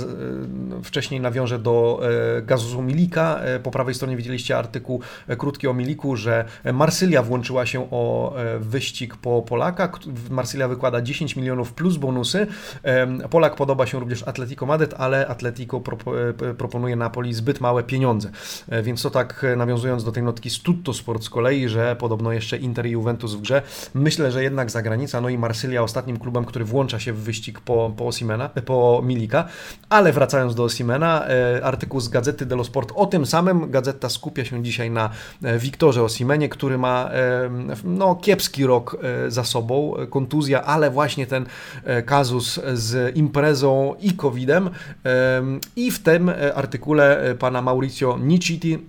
wcześniej 0.83 1.21
nawiążę 1.21 1.59
do 1.59 2.01
gazu 2.43 2.81
Milika, 2.81 3.39
po 3.63 3.71
prawej 3.71 3.95
stronie 3.95 4.17
widzieliście 4.17 4.57
artykuł 4.57 5.01
krótki 5.37 5.67
o 5.67 5.73
Miliku, 5.73 6.15
że 6.15 6.45
Marsylia 6.73 7.23
włączyła 7.23 7.65
się 7.65 7.91
o 7.91 8.33
wyścig 8.59 9.17
po 9.17 9.41
Polaka, 9.41 9.91
Marsylia 10.29 10.67
wykłada 10.67 11.01
10 11.01 11.35
milionów 11.35 11.73
plus 11.73 11.97
bonusy, 11.97 12.47
Polak 13.29 13.55
podoba 13.55 13.85
się 13.85 13.99
również 13.99 14.23
Atletico 14.39 14.65
Madryt, 14.65 14.93
ale 14.97 15.27
Atletico 15.27 15.81
e, 16.49 16.53
proponuje 16.53 16.95
Napoli 16.95 17.33
zbyt 17.33 17.61
małe 17.61 17.83
pieniądze. 17.83 18.29
E, 18.69 18.83
więc 18.83 19.01
to 19.01 19.09
tak 19.09 19.43
e, 19.43 19.55
nawiązując 19.55 20.03
do 20.03 20.11
tej 20.11 20.23
notki 20.23 20.49
z 20.49 20.59
Tutto 20.59 20.93
Sport 20.93 21.23
z 21.23 21.29
kolei, 21.29 21.69
że 21.69 21.95
podobno 21.95 22.31
jeszcze 22.31 22.57
Inter 22.57 22.85
i 22.85 22.89
Juventus 22.89 23.33
w 23.33 23.41
grze. 23.41 23.61
Myślę, 23.93 24.31
że 24.31 24.43
jednak 24.43 24.71
zagranica, 24.71 25.21
no 25.21 25.29
i 25.29 25.37
Marsylia 25.37 25.83
ostatnim 25.83 26.19
klubem, 26.19 26.45
który 26.45 26.65
włącza 26.65 26.99
się 26.99 27.13
w 27.13 27.19
wyścig 27.19 27.59
po, 27.59 27.93
po 27.97 28.07
Osimena, 28.07 28.49
po 28.49 29.01
Milika. 29.05 29.47
Ale 29.89 30.13
wracając 30.13 30.55
do 30.55 30.63
Osimena, 30.63 31.25
artykuł 31.63 31.99
z 31.99 32.09
Gazety 32.09 32.45
dello 32.45 32.63
Sport 32.63 32.91
o 32.95 33.05
tym 33.05 33.25
samym. 33.25 33.71
Gazeta 33.71 34.09
skupia 34.09 34.45
się 34.45 34.63
dzisiaj 34.63 34.91
na 34.91 35.09
Wiktorze 35.59 36.03
Osimenie, 36.03 36.49
który 36.49 36.77
ma 36.77 37.09
no, 37.83 38.15
kiepski 38.15 38.65
rok 38.65 38.97
za 39.27 39.43
sobą, 39.43 39.93
kontuzja, 40.09 40.63
ale 40.63 40.91
właśnie 40.91 41.27
ten 41.27 41.45
kazus 42.05 42.59
z 42.73 43.17
imprezą 43.17 43.95
i 43.99 44.13
COVID-em. 44.29 44.69
I 45.75 45.91
w 45.91 45.99
tym 45.99 46.29
e, 46.29 46.53
artykule 46.55 47.21
e, 47.21 47.35
pana 47.35 47.61
Mauricio 47.61 48.17
Niciti 48.17 48.79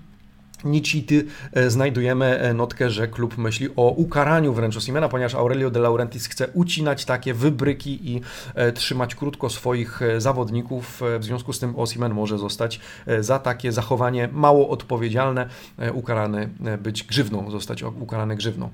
Nicity 0.65 1.27
e, 1.53 1.71
znajdujemy 1.71 2.41
e, 2.41 2.55
notkę, 2.55 2.91
że 2.91 3.09
klub 3.09 3.39
myśli 3.39 3.69
o 3.77 3.91
ukaraniu 3.91 4.53
wręcz 4.53 4.77
Osimena, 4.77 5.09
ponieważ 5.09 5.35
Aurelio 5.35 5.71
de 5.71 5.81
Laurentiis 5.81 6.27
chce 6.27 6.49
ucinać 6.49 7.05
takie 7.05 7.35
wybryki 7.35 8.11
i 8.11 8.21
e, 8.55 8.73
trzymać 8.73 9.15
krótko 9.15 9.51
swoich 9.51 10.01
zawodników. 10.19 11.01
W 11.19 11.25
związku 11.25 11.53
z 11.53 11.59
tym 11.59 11.79
Osimen 11.79 12.15
może 12.15 12.39
zostać 12.39 12.81
za 13.21 13.39
takie 13.39 13.73
zachowanie 13.73 14.29
mało 14.33 14.69
odpowiedzialne 14.69 15.49
ukarany 15.95 16.49
być 16.83 17.03
grzywną, 17.03 17.51
zostać 17.51 17.83
ukarany 17.83 18.37
grzywną. 18.37 18.71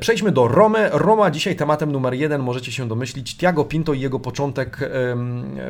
Przejdźmy 0.00 0.32
do 0.32 0.48
Romy. 0.48 0.88
Roma 0.92 1.30
dzisiaj 1.30 1.56
tematem 1.56 1.92
numer 1.92 2.14
jeden, 2.14 2.42
możecie 2.42 2.72
się 2.72 2.88
domyślić, 2.88 3.36
Tiago 3.36 3.64
Pinto 3.64 3.92
i 3.92 4.00
jego 4.00 4.20
początek 4.20 4.90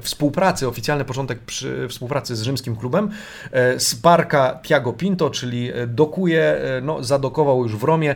współpracy, 0.03 0.69
oficjalny 0.69 1.05
początek 1.05 1.39
współpracy 1.89 2.37
z 2.37 2.43
rzymskim 2.43 2.77
klubem. 2.77 3.11
Sparka 3.79 4.61
Tiago 4.63 4.93
Pinto, 4.93 5.31
czyli 5.31 5.46
czyli 5.47 5.71
e, 5.73 5.87
dokuje, 5.87 6.43
e, 6.43 6.81
no, 6.81 7.03
zadokował 7.03 7.63
już 7.63 7.77
w 7.77 7.85
Romie, 7.85 8.11
e, 8.11 8.15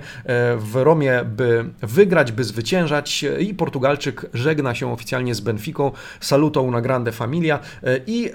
w 0.56 0.74
Romie, 0.74 1.24
by 1.24 1.64
wygrać, 1.82 2.32
by 2.32 2.44
zwyciężać 2.44 3.24
i 3.40 3.54
Portugalczyk 3.54 4.26
żegna 4.34 4.74
się 4.74 4.92
oficjalnie 4.92 5.34
z 5.34 5.40
Benficą, 5.40 5.92
salutą 6.20 6.70
na 6.70 6.80
grande 6.80 7.12
familia 7.12 7.58
i 8.06 8.30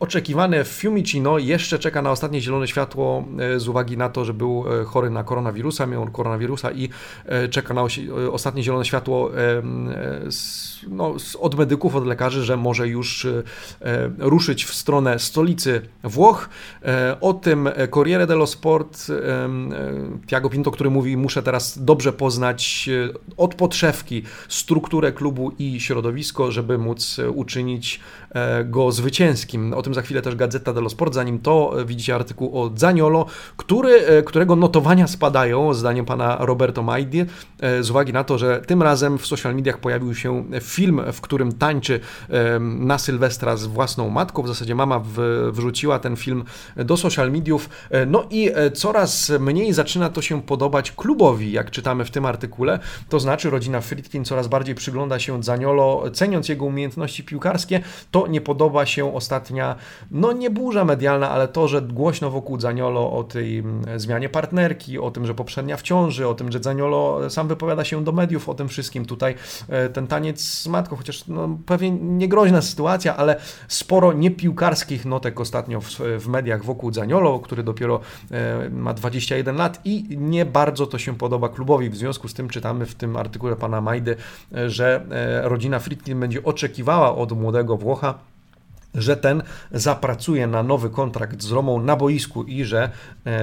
oczekiwane 0.00 0.64
Fiumicino 0.64 1.38
jeszcze 1.38 1.78
czeka 1.78 2.02
na 2.02 2.10
ostatnie 2.10 2.40
zielone 2.40 2.68
światło 2.68 3.24
z 3.56 3.68
uwagi 3.68 3.96
na 3.96 4.08
to, 4.08 4.24
że 4.24 4.34
był 4.34 4.64
chory 4.86 5.10
na 5.10 5.24
koronawirusa, 5.24 5.86
miał 5.86 6.06
koronawirusa 6.06 6.72
i 6.72 6.88
czeka 7.50 7.74
na 7.74 7.82
ostatnie 8.32 8.62
zielone 8.62 8.84
światło 8.84 9.30
no, 10.88 11.14
od 11.40 11.54
medyków, 11.54 11.96
od 11.96 12.06
lekarzy, 12.06 12.44
że 12.44 12.56
może 12.56 12.88
już 12.88 13.26
ruszyć 14.18 14.64
w 14.64 14.74
stronę 14.74 15.18
stolicy 15.18 15.80
Włoch. 16.04 16.48
O 17.20 17.34
tym 17.34 17.68
Corriere 17.90 18.26
dello 18.26 18.35
Sport, 18.46 19.06
Tiago 20.26 20.50
Pinto, 20.50 20.70
który 20.70 20.90
mówi, 20.90 21.16
muszę 21.16 21.42
teraz 21.42 21.84
dobrze 21.84 22.12
poznać 22.12 22.88
e, 22.88 23.12
od 23.36 23.54
podszewki 23.54 24.22
strukturę 24.48 25.12
klubu 25.12 25.52
i 25.58 25.80
środowisko, 25.80 26.52
żeby 26.52 26.78
móc 26.78 27.18
e, 27.18 27.30
uczynić 27.30 28.00
e, 28.30 28.64
go 28.64 28.92
zwycięskim. 28.92 29.74
O 29.74 29.82
tym 29.82 29.94
za 29.94 30.02
chwilę 30.02 30.22
też 30.22 30.36
Gazeta 30.36 30.72
dello 30.72 30.90
Sport. 30.90 31.14
Zanim 31.14 31.38
to 31.38 31.74
widzicie 31.86 32.14
artykuł 32.14 32.62
o 32.62 32.70
Zaniolo, 32.76 33.26
który, 33.56 34.22
którego 34.24 34.56
notowania 34.56 35.06
spadają, 35.06 35.74
zdaniem 35.74 36.04
pana 36.04 36.36
Roberto 36.40 36.82
Maidi, 36.82 37.24
z 37.80 37.90
uwagi 37.90 38.12
na 38.12 38.24
to, 38.24 38.38
że 38.38 38.62
tym 38.66 38.82
razem 38.82 39.18
w 39.18 39.26
social 39.26 39.54
mediach 39.54 39.78
pojawił 39.78 40.14
się 40.14 40.44
film, 40.60 41.00
w 41.12 41.20
którym 41.20 41.52
tańczy 41.52 42.00
na 42.60 42.98
Sylwestra 42.98 43.56
z 43.56 43.66
własną 43.66 44.10
matką. 44.10 44.42
W 44.42 44.48
zasadzie 44.48 44.74
mama 44.74 45.02
wrzuciła 45.50 45.98
ten 45.98 46.16
film 46.16 46.44
do 46.76 46.96
social 46.96 47.30
mediów. 47.30 47.68
No 48.06 48.25
i 48.30 48.50
e, 48.54 48.70
coraz 48.70 49.32
mniej 49.40 49.72
zaczyna 49.72 50.08
to 50.08 50.22
się 50.22 50.42
podobać 50.42 50.92
klubowi, 50.92 51.52
jak 51.52 51.70
czytamy 51.70 52.04
w 52.04 52.10
tym 52.10 52.26
artykule. 52.26 52.78
To 53.08 53.20
znaczy 53.20 53.50
rodzina 53.50 53.80
Friedkin 53.80 54.24
coraz 54.24 54.48
bardziej 54.48 54.74
przygląda 54.74 55.18
się 55.18 55.42
Zaniolo, 55.42 56.04
ceniąc 56.12 56.48
jego 56.48 56.64
umiejętności 56.64 57.24
piłkarskie. 57.24 57.80
To 58.10 58.26
nie 58.26 58.40
podoba 58.40 58.86
się 58.86 59.14
ostatnia, 59.14 59.76
no 60.10 60.32
nie 60.32 60.50
burza 60.50 60.84
medialna, 60.84 61.30
ale 61.30 61.48
to, 61.48 61.68
że 61.68 61.82
głośno 61.82 62.30
wokół 62.30 62.60
Zaniolo 62.60 63.12
o 63.12 63.24
tej 63.24 63.62
zmianie 63.96 64.28
partnerki, 64.28 64.98
o 64.98 65.10
tym, 65.10 65.26
że 65.26 65.34
poprzednia 65.34 65.76
w 65.76 65.82
ciąży, 65.82 66.28
o 66.28 66.34
tym, 66.34 66.52
że 66.52 66.58
Zaniolo 66.62 67.30
sam 67.30 67.48
wypowiada 67.48 67.84
się 67.84 68.04
do 68.04 68.12
mediów, 68.12 68.48
o 68.48 68.54
tym 68.54 68.68
wszystkim. 68.68 69.04
Tutaj 69.04 69.34
e, 69.68 69.88
ten 69.88 70.06
taniec 70.06 70.40
z 70.40 70.66
matką, 70.66 70.96
chociaż 70.96 71.26
no, 71.28 71.58
pewnie 71.66 71.90
niegroźna 71.90 72.62
sytuacja, 72.62 73.16
ale 73.16 73.36
sporo 73.68 74.12
niepiłkarskich 74.12 75.04
notek 75.04 75.40
ostatnio 75.40 75.80
w, 75.80 76.00
w 76.18 76.28
mediach 76.28 76.64
wokół 76.64 76.92
Zaniolo, 76.92 77.38
który 77.38 77.62
dopiero 77.62 78.00
ma 78.70 78.94
21 78.94 79.56
lat 79.56 79.80
i 79.84 80.16
nie 80.16 80.46
bardzo 80.46 80.86
to 80.86 80.98
się 80.98 81.18
podoba 81.18 81.48
klubowi. 81.48 81.90
W 81.90 81.96
związku 81.96 82.28
z 82.28 82.34
tym 82.34 82.48
czytamy 82.48 82.86
w 82.86 82.94
tym 82.94 83.16
artykule 83.16 83.56
pana 83.56 83.80
Majdy, 83.80 84.16
e, 84.54 84.70
że 84.70 85.06
e, 85.10 85.48
rodzina 85.48 85.78
Friedkin 85.78 86.20
będzie 86.20 86.44
oczekiwała 86.44 87.16
od 87.16 87.32
młodego 87.32 87.76
Włocha 87.76 88.18
że 88.96 89.16
ten 89.16 89.42
zapracuje 89.72 90.46
na 90.46 90.62
nowy 90.62 90.90
kontrakt 90.90 91.42
z 91.42 91.52
Romą 91.52 91.82
na 91.82 91.96
boisku 91.96 92.42
i 92.42 92.64
że 92.64 92.90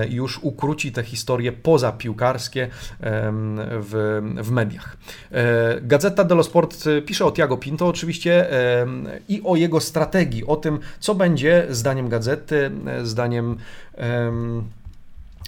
już 0.09 0.39
ukróci 0.41 0.91
te 0.91 1.03
historie 1.03 1.51
pozapiłkarskie 1.51 2.67
w, 2.99 4.21
w 4.43 4.51
mediach. 4.51 4.97
Gazeta 5.81 6.23
dello 6.23 6.43
Sport 6.43 6.83
pisze 7.05 7.25
o 7.25 7.31
Tiago 7.31 7.57
Pinto 7.57 7.87
oczywiście 7.87 8.47
i 9.29 9.41
o 9.45 9.55
jego 9.55 9.79
strategii, 9.79 10.45
o 10.45 10.55
tym, 10.55 10.79
co 10.99 11.15
będzie 11.15 11.67
zdaniem 11.69 12.09
gazety, 12.09 12.71
zdaniem 13.03 13.57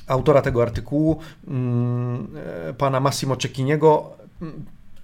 autora 0.08 0.42
tego 0.42 0.62
artykułu, 0.62 1.20
mm, 1.48 2.28
e, 2.70 2.74
pana 2.74 3.00
Massimo 3.00 3.36
Cecchiniego, 3.36 4.18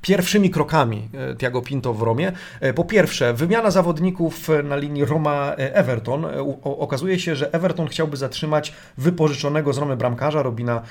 pierwszymi 0.02 0.50
krokami 0.50 1.10
e, 1.14 1.36
Tiago 1.36 1.62
Pinto 1.62 1.94
w 1.94 2.02
Romie. 2.02 2.32
E, 2.60 2.74
po 2.74 2.86
pierwsze, 2.86 3.34
wymiana 3.34 3.72
zawodników 3.72 4.50
na 4.64 4.76
linii 4.76 5.06
Roma-Everton. 5.06 6.26
E, 6.26 6.62
okazuje 6.64 7.20
się, 7.20 7.36
że 7.36 7.54
Everton 7.54 7.88
chciałby 7.88 8.18
zatrzymać 8.18 8.74
wypożyczonego 8.98 9.74
z 9.74 9.78
Romy 9.78 9.98
bramkarza 9.98 10.44
Robina 10.44 10.82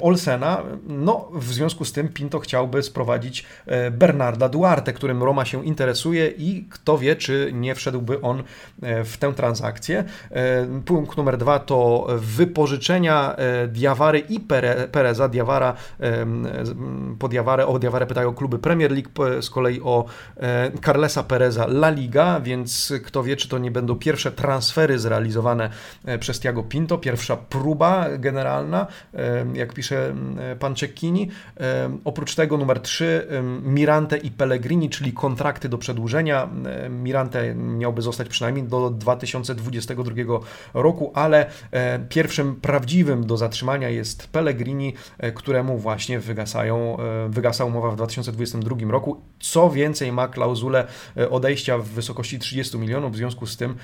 Olsena. 0.00 0.62
No, 0.86 1.28
w 1.34 1.52
związku 1.52 1.84
z 1.84 1.92
tym 1.92 2.08
Pinto 2.08 2.38
chciałby 2.38 2.82
sprowadzić 2.82 3.46
Bernarda 3.90 4.48
Duarte, 4.48 4.92
którym 4.92 5.22
Roma 5.22 5.44
się 5.44 5.64
interesuje 5.64 6.28
i 6.28 6.66
kto 6.70 6.98
wie, 6.98 7.16
czy 7.16 7.50
nie 7.54 7.74
wszedłby 7.74 8.20
on 8.20 8.42
w 9.04 9.16
tę 9.18 9.32
transakcję. 9.32 10.04
Punkt 10.84 11.16
numer 11.16 11.36
dwa 11.36 11.58
to 11.58 12.06
wypożyczenia 12.16 13.36
Diawary 13.68 14.18
i 14.18 14.40
Pereza. 14.92 15.28
Diawara 15.28 15.74
po 17.18 17.28
Diawarę, 17.28 17.66
o 17.66 17.78
Diawarę 17.78 18.06
pytają 18.12 18.34
kluby 18.34 18.58
Premier 18.58 18.92
League, 18.92 19.42
z 19.42 19.50
kolei 19.50 19.80
o 19.80 20.04
Carlesa 20.84 21.22
Pereza 21.22 21.64
La 21.64 21.90
Liga, 21.90 22.40
więc 22.40 22.92
kto 23.04 23.22
wie, 23.22 23.36
czy 23.36 23.48
to 23.48 23.58
nie 23.58 23.70
będą 23.70 23.96
pierwsze 23.96 24.32
transfery 24.32 24.98
zrealizowane 24.98 25.70
przez 26.20 26.40
Tiago 26.40 26.62
Pinto, 26.62 26.98
pierwsza 26.98 27.36
próba 27.36 28.06
generalna, 28.18 28.86
jak 29.54 29.72
pisze 29.72 30.14
pan 30.58 30.74
Cecchini. 30.74 31.30
Oprócz 32.04 32.34
tego 32.34 32.56
numer 32.56 32.80
3 32.80 33.26
Mirante 33.62 34.16
i 34.16 34.30
Pellegrini, 34.30 34.90
czyli 34.90 35.12
kontrakty 35.12 35.68
do 35.68 35.78
przedłużenia. 35.78 36.48
Mirante 36.90 37.54
miałby 37.54 38.02
zostać 38.02 38.28
przynajmniej 38.28 38.64
do 38.64 38.90
2022 38.90 40.12
roku, 40.74 41.12
ale 41.14 41.46
pierwszym 42.08 42.56
prawdziwym 42.56 43.26
do 43.26 43.36
zatrzymania 43.36 43.88
jest 43.88 44.28
Pellegrini, 44.28 44.94
któremu 45.34 45.78
właśnie 45.78 46.20
wygasają, 46.20 46.96
wygasa 47.28 47.64
umowa 47.64 47.90
w 47.90 47.96
2022 48.06 48.90
roku. 48.90 49.20
Co 49.40 49.70
więcej, 49.70 50.12
ma 50.12 50.28
klauzulę 50.28 50.86
odejścia 51.30 51.78
w 51.78 51.84
wysokości 51.84 52.38
30 52.38 52.78
milionów, 52.78 53.12
w 53.12 53.16
związku 53.16 53.46
z 53.46 53.56
tym 53.56 53.74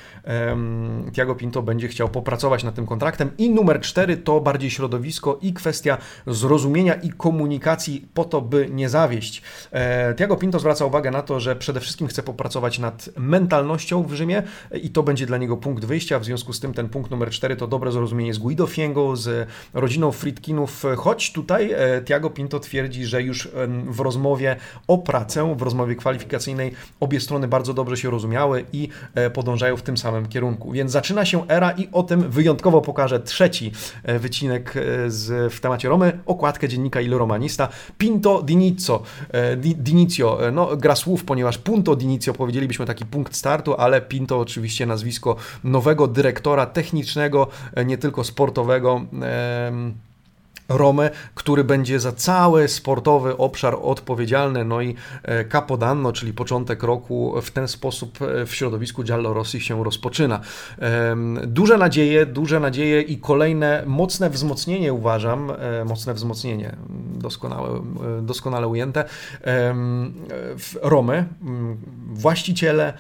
Tiago 1.13 1.35
Pinto 1.35 1.63
będzie 1.63 1.89
chciał 1.89 2.09
popracować 2.09 2.65
nad 2.65 2.75
tym 2.75 2.87
kontraktem. 2.87 3.31
I 3.39 3.51
numer 3.51 3.81
4 3.81 4.17
to 4.17 4.41
bardziej 4.41 4.71
środowisko 4.71 5.39
i 5.43 5.53
kwestia 5.53 5.99
zrozumienia 6.27 6.95
i 6.95 7.11
komunikacji 7.11 8.09
po 8.15 8.25
to, 8.25 8.41
by 8.41 8.69
nie 8.71 8.89
zawieść. 8.89 9.43
E, 9.73 10.15
Tiago 10.15 10.37
Pinto 10.37 10.59
zwraca 10.59 10.85
uwagę 10.85 11.11
na 11.11 11.23
to, 11.23 11.41
że 11.41 11.57
przede 11.57 11.81
wszystkim 11.81 12.09
chce 12.09 12.23
popracować 12.23 12.79
nad 12.79 13.11
mentalnością 13.17 14.03
w 14.03 14.13
Rzymie 14.13 14.43
i 14.83 14.91
to 14.91 15.03
będzie 15.03 15.27
dla 15.27 15.39
niego 15.39 15.57
punkt 15.57 15.85
wyjścia. 15.85 16.19
W 16.19 16.25
związku 16.25 16.53
z 16.53 16.61
tym 16.61 16.75
ten 16.75 16.89
punkt 16.89 17.11
numer 17.11 17.31
4 17.31 17.57
to 17.57 17.67
dobre 17.67 17.93
zrozumienie 17.93 18.35
z 18.35 18.39
Guido 18.39 18.67
Fiengo, 18.67 19.17
z 19.17 19.49
rodziną 19.75 20.13
Fritkinów, 20.13 20.85
choć 20.97 21.33
tutaj 21.33 21.73
e, 21.73 22.03
Tiago 22.05 22.31
Pinto 22.31 22.61
twierdzi, 22.61 23.05
że 23.07 23.23
już 23.23 23.49
w 23.87 24.01
rozmowie 24.09 24.57
o 24.87 24.99
pracę, 24.99 25.55
w 25.57 25.63
rozmowie 25.63 25.95
kwalifikacyjnej 25.95 26.73
obie 27.01 27.21
strony 27.21 27.49
bardzo 27.49 27.75
dobrze 27.75 27.97
się 27.97 28.11
rozumiały 28.11 28.65
i 28.73 28.89
e, 29.15 29.31
podążają 29.31 29.77
w 29.77 29.83
tym 29.83 29.97
samym 29.97 30.27
kierunku. 30.27 30.73
Więc 30.73 30.93
zaczyna 30.93 31.25
się 31.25 31.49
era 31.49 31.71
i 31.71 31.89
o 31.93 32.03
tym 32.03 32.31
wyjątkowo 32.31 32.81
pokażę 32.81 33.21
trzeci 33.21 33.73
wycinek 34.05 34.75
z, 35.09 35.53
w 35.53 35.61
temacie 35.61 35.89
Romy, 35.89 36.19
okładkę 36.27 36.69
dziennika 36.69 37.01
Il 37.01 37.15
Romanista. 37.15 37.69
Pinto 37.99 38.43
Dinizio, 38.43 39.03
Dinizio, 39.57 40.39
no 40.53 40.77
gra 40.77 40.97
słów, 40.97 41.25
ponieważ 41.25 41.59
Punto 41.59 41.97
Dinizio 41.97 42.33
powiedzielibyśmy 42.33 42.87
taki 42.87 43.07
punkt 43.07 43.37
startu, 43.37 43.75
ale 43.75 44.01
Pinto 44.01 44.39
oczywiście 44.39 44.87
nazwisko 44.87 45.37
nowego 45.65 46.07
dyrektora 46.07 46.67
technicznego, 46.67 47.47
nie 47.87 47.99
tylko 47.99 48.25
sportowego. 48.25 49.01
Romę, 50.69 51.11
który 51.35 51.65
będzie 51.65 52.01
za 52.01 52.13
cały 52.13 52.69
sportowy 52.69 53.37
obszar 53.37 53.77
odpowiedzialny, 53.83 54.65
no 54.65 54.81
i 54.81 54.95
e, 55.23 55.45
Capodanno, 55.45 56.13
czyli 56.13 56.33
początek 56.33 56.83
roku 56.83 57.35
w 57.43 57.51
ten 57.51 57.69
sposób 57.69 58.23
e, 58.23 58.47
w 58.47 58.55
środowisku 58.55 59.03
Giallo 59.03 59.35
Rossi 59.35 59.61
się 59.61 59.85
rozpoczyna. 59.85 60.41
Duże 61.47 61.79
nadzieje, 61.79 62.27
duże 62.27 62.61
nadzieje 62.61 63.03
i 63.03 63.19
kolejne 63.19 63.83
mocne 63.87 64.31
wzmocnienie 64.31 64.93
uważam, 64.93 65.51
e, 65.51 65.85
mocne 65.85 66.15
wzmocnienie, 66.15 66.77
doskonale, 67.15 67.69
doskonale 68.23 68.69
ujęte, 68.69 69.05
w 70.59 70.77
Romy, 70.83 71.25
właściciele, 72.07 72.93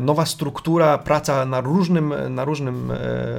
nowa 0.00 0.26
struktura, 0.26 0.98
praca 0.98 1.44
na 1.44 1.60
różnym, 1.60 2.14
na 2.28 2.44
różnym, 2.44 2.92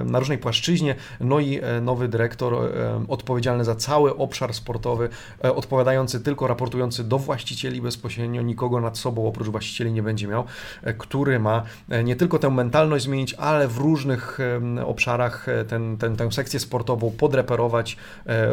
na 0.06 0.20
różnej 0.20 0.38
płaszczyźnie, 0.38 0.96
no 1.20 1.40
i 1.40 1.60
nowy 1.82 2.08
dyrektor 2.08 2.72
odpowiedzialny 3.08 3.63
za 3.64 3.76
cały 3.76 4.16
obszar 4.16 4.54
sportowy, 4.54 5.10
e, 5.44 5.56
odpowiadający 5.56 6.20
tylko, 6.20 6.48
raportujący 6.48 7.04
do 7.04 7.20
właścicieli 7.20 7.82
bezpośrednio, 7.82 8.42
nikogo 8.42 8.82
nad 8.82 8.98
sobą 8.98 9.28
oprócz 9.28 9.48
właścicieli 9.48 9.92
nie 9.92 10.04
będzie 10.04 10.28
miał, 10.28 10.44
e, 10.84 10.94
który 10.94 11.40
ma 11.40 11.64
e, 11.90 12.04
nie 12.04 12.16
tylko 12.16 12.40
tę 12.40 12.50
mentalność 12.50 13.06
zmienić, 13.06 13.34
ale 13.34 13.68
w 13.68 13.78
różnych 13.78 14.38
obszarach 14.86 15.46
ten, 15.68 15.98
ten, 15.98 16.16
tę 16.16 16.32
sekcję 16.32 16.60
sportową 16.60 17.12
podreperować, 17.12 17.98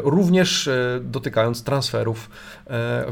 również 0.03 0.69
dotykając 1.01 1.65
transferów, 1.65 2.31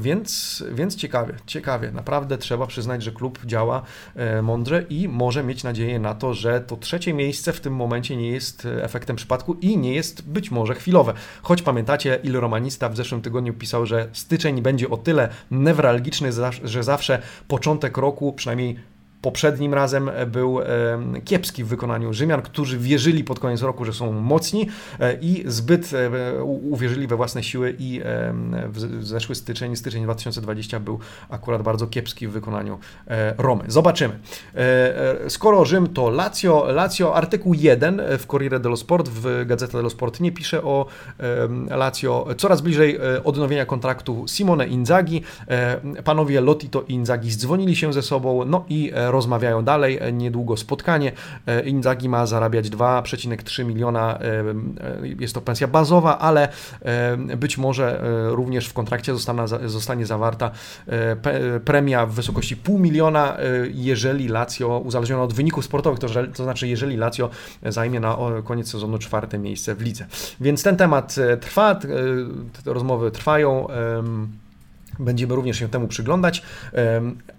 więc, 0.00 0.64
więc 0.72 0.96
ciekawie, 0.96 1.34
ciekawie. 1.46 1.90
Naprawdę 1.90 2.38
trzeba 2.38 2.66
przyznać, 2.66 3.02
że 3.02 3.12
klub 3.12 3.38
działa 3.46 3.82
mądrze 4.42 4.82
i 4.90 5.08
może 5.08 5.44
mieć 5.44 5.64
nadzieję 5.64 5.98
na 5.98 6.14
to, 6.14 6.34
że 6.34 6.60
to 6.60 6.76
trzecie 6.76 7.14
miejsce 7.14 7.52
w 7.52 7.60
tym 7.60 7.74
momencie 7.74 8.16
nie 8.16 8.30
jest 8.30 8.68
efektem 8.82 9.16
przypadku 9.16 9.54
i 9.54 9.78
nie 9.78 9.94
jest 9.94 10.28
być 10.28 10.50
może 10.50 10.74
chwilowe. 10.74 11.14
Choć 11.42 11.62
pamiętajmy, 11.62 11.87
pamiętacie, 11.88 12.18
Il 12.22 12.36
Romanista 12.36 12.88
w 12.88 12.96
zeszłym 12.96 13.22
tygodniu 13.22 13.54
pisał, 13.54 13.86
że 13.86 14.08
styczeń 14.12 14.62
będzie 14.62 14.90
o 14.90 14.96
tyle 14.96 15.28
newralgiczny, 15.50 16.30
że 16.64 16.82
zawsze 16.82 17.22
początek 17.48 17.96
roku, 17.96 18.32
przynajmniej 18.32 18.76
poprzednim 19.20 19.74
razem 19.74 20.10
był 20.26 20.58
kiepski 21.24 21.64
w 21.64 21.68
wykonaniu 21.68 22.12
Rzymian, 22.12 22.42
którzy 22.42 22.78
wierzyli 22.78 23.24
pod 23.24 23.38
koniec 23.38 23.62
roku, 23.62 23.84
że 23.84 23.92
są 23.92 24.12
mocni 24.12 24.68
e, 25.00 25.14
i 25.20 25.44
zbyt 25.46 25.92
e, 25.92 26.44
uwierzyli 26.44 27.06
we 27.06 27.16
własne 27.16 27.42
siły 27.42 27.74
i 27.78 28.00
zeszły 29.00 29.34
styczeń, 29.34 29.76
styczeń 29.76 30.04
2020 30.04 30.80
był 30.80 30.98
akurat 31.28 31.62
bardzo 31.62 31.86
kiepski 31.86 32.28
w 32.28 32.30
wykonaniu 32.30 32.78
e, 33.06 33.34
Romy. 33.38 33.64
Zobaczymy. 33.66 34.18
Skoro 35.28 35.64
Rzym 35.64 35.86
to 35.86 36.10
Lazio, 36.10 36.66
Lazio 36.72 37.14
artykuł 37.14 37.54
1 37.54 38.00
w 38.18 38.26
Corriere 38.26 38.60
dello 38.60 38.76
Sport, 38.76 39.08
w 39.08 39.46
Gazeta 39.46 39.78
dello 39.78 39.90
Sport 39.90 40.20
nie 40.20 40.32
pisze 40.32 40.62
o 40.62 40.86
Lazio 41.70 42.26
coraz 42.36 42.60
bliżej 42.60 42.98
odnowienia 43.24 43.66
kontraktu 43.66 44.24
Simone 44.28 44.66
Inzaghi. 44.66 45.22
Panowie 46.04 46.40
Lotito 46.40 46.84
i 46.88 46.92
Inzaghi 46.92 47.30
zdzwonili 47.30 47.76
się 47.76 47.92
ze 47.92 48.02
sobą, 48.02 48.44
no 48.44 48.64
i 48.68 48.92
rozmawiają 49.18 49.64
dalej. 49.64 49.98
Niedługo 50.12 50.56
spotkanie. 50.56 51.12
E, 51.46 51.62
Inzaghi 51.62 52.08
ma 52.08 52.26
zarabiać 52.26 52.70
2,3 52.70 53.64
miliona. 53.64 54.18
E, 54.18 54.20
e, 54.20 55.08
jest 55.20 55.34
to 55.34 55.40
pensja 55.40 55.68
bazowa, 55.68 56.18
ale 56.18 56.48
być 57.36 57.58
może 57.58 58.00
również 58.30 58.68
w 58.68 58.72
kontrakcie 58.72 59.12
zostanie, 59.12 59.42
zostanie 59.66 60.06
zawarta 60.06 60.50
premia 61.64 62.06
w 62.06 62.12
wysokości 62.12 62.56
pół 62.56 62.78
miliona, 62.78 63.36
jeżeli 63.74 64.28
Lazio, 64.28 64.78
uzależniona 64.78 65.22
od 65.22 65.32
wyników 65.32 65.64
sportowych, 65.64 65.98
to, 65.98 66.08
to 66.34 66.44
znaczy 66.44 66.68
jeżeli 66.68 66.96
Lazio 66.96 67.30
zajmie 67.62 68.00
na 68.00 68.16
koniec 68.44 68.70
sezonu 68.70 68.98
czwarte 68.98 69.38
miejsce 69.38 69.74
w 69.74 69.82
lidze. 69.82 70.06
Więc 70.40 70.62
ten 70.62 70.76
temat 70.76 71.16
trwa, 71.40 71.74
te 71.74 71.88
rozmowy 72.72 73.10
trwają. 73.10 73.66
Będziemy 74.98 75.34
również 75.34 75.58
się 75.58 75.68
temu 75.68 75.88
przyglądać. 75.88 76.42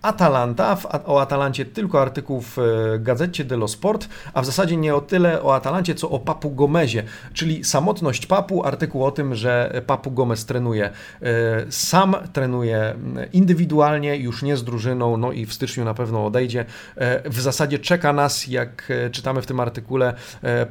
Atalanta, 0.01 0.77
o 1.05 1.21
Atalancie 1.21 1.65
tylko 1.65 2.01
artykuł 2.01 2.41
w 2.41 2.59
e, 2.59 2.99
gazecie 2.99 3.43
dello 3.43 3.67
Sport, 3.67 4.09
a 4.33 4.41
w 4.41 4.45
zasadzie 4.45 4.77
nie 4.77 4.95
o 4.95 5.01
tyle 5.01 5.43
o 5.43 5.55
Atalancie, 5.55 5.95
co 5.95 6.09
o 6.09 6.19
Papu 6.19 6.51
Gomezie, 6.51 7.03
czyli 7.33 7.63
samotność 7.63 8.25
Papu, 8.25 8.65
artykuł 8.65 9.05
o 9.05 9.11
tym, 9.11 9.35
że 9.35 9.81
Papu 9.87 10.11
Gomez 10.11 10.45
trenuje 10.45 10.89
e, 10.89 10.91
sam, 11.69 12.15
trenuje 12.33 12.95
indywidualnie, 13.33 14.17
już 14.17 14.43
nie 14.43 14.57
z 14.57 14.63
drużyną, 14.63 15.17
no 15.17 15.31
i 15.31 15.45
w 15.45 15.53
styczniu 15.53 15.85
na 15.85 15.93
pewno 15.93 16.25
odejdzie. 16.25 16.65
E, 16.95 17.29
w 17.29 17.41
zasadzie 17.41 17.79
czeka 17.79 18.13
nas, 18.13 18.47
jak 18.47 18.91
czytamy 19.11 19.41
w 19.41 19.45
tym 19.45 19.59
artykule 19.59 20.13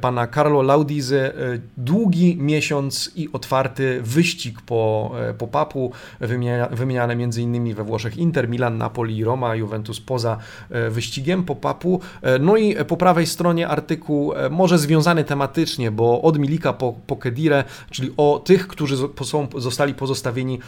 pana 0.01 0.27
Carlo 0.27 0.61
Laudizy, 0.61 1.31
długi 1.77 2.37
miesiąc 2.37 3.11
i 3.15 3.29
otwarty 3.33 4.01
wyścig 4.01 4.61
po, 4.61 5.11
po 5.37 5.47
Papu, 5.47 5.91
wymienia 6.19 6.67
wymieniane 6.79 7.13
m.in. 7.13 7.73
we 7.73 7.83
Włoszech 7.83 8.17
Inter, 8.17 8.49
Milan, 8.49 8.77
Napoli, 8.77 9.23
Roma, 9.23 9.55
Juventus 9.55 9.99
poza 9.99 10.37
e, 10.69 10.89
wyścigiem 10.89 11.43
po 11.43 11.55
papu. 11.55 12.01
E, 12.21 12.39
no 12.39 12.57
i 12.57 12.75
po 12.75 12.97
prawej 12.97 13.27
stronie 13.27 13.67
artykuł 13.67 14.33
e, 14.33 14.49
może 14.49 14.77
związany 14.77 15.23
tematycznie, 15.23 15.91
bo 15.91 16.21
od 16.21 16.39
Milika 16.39 16.73
po, 16.73 16.93
po 17.07 17.15
Kedire, 17.15 17.63
czyli 17.89 18.13
o 18.17 18.41
tych, 18.45 18.67
którzy 18.67 18.97
są, 19.23 19.47
zostali 19.57 19.93
pozostawieni 19.93 20.59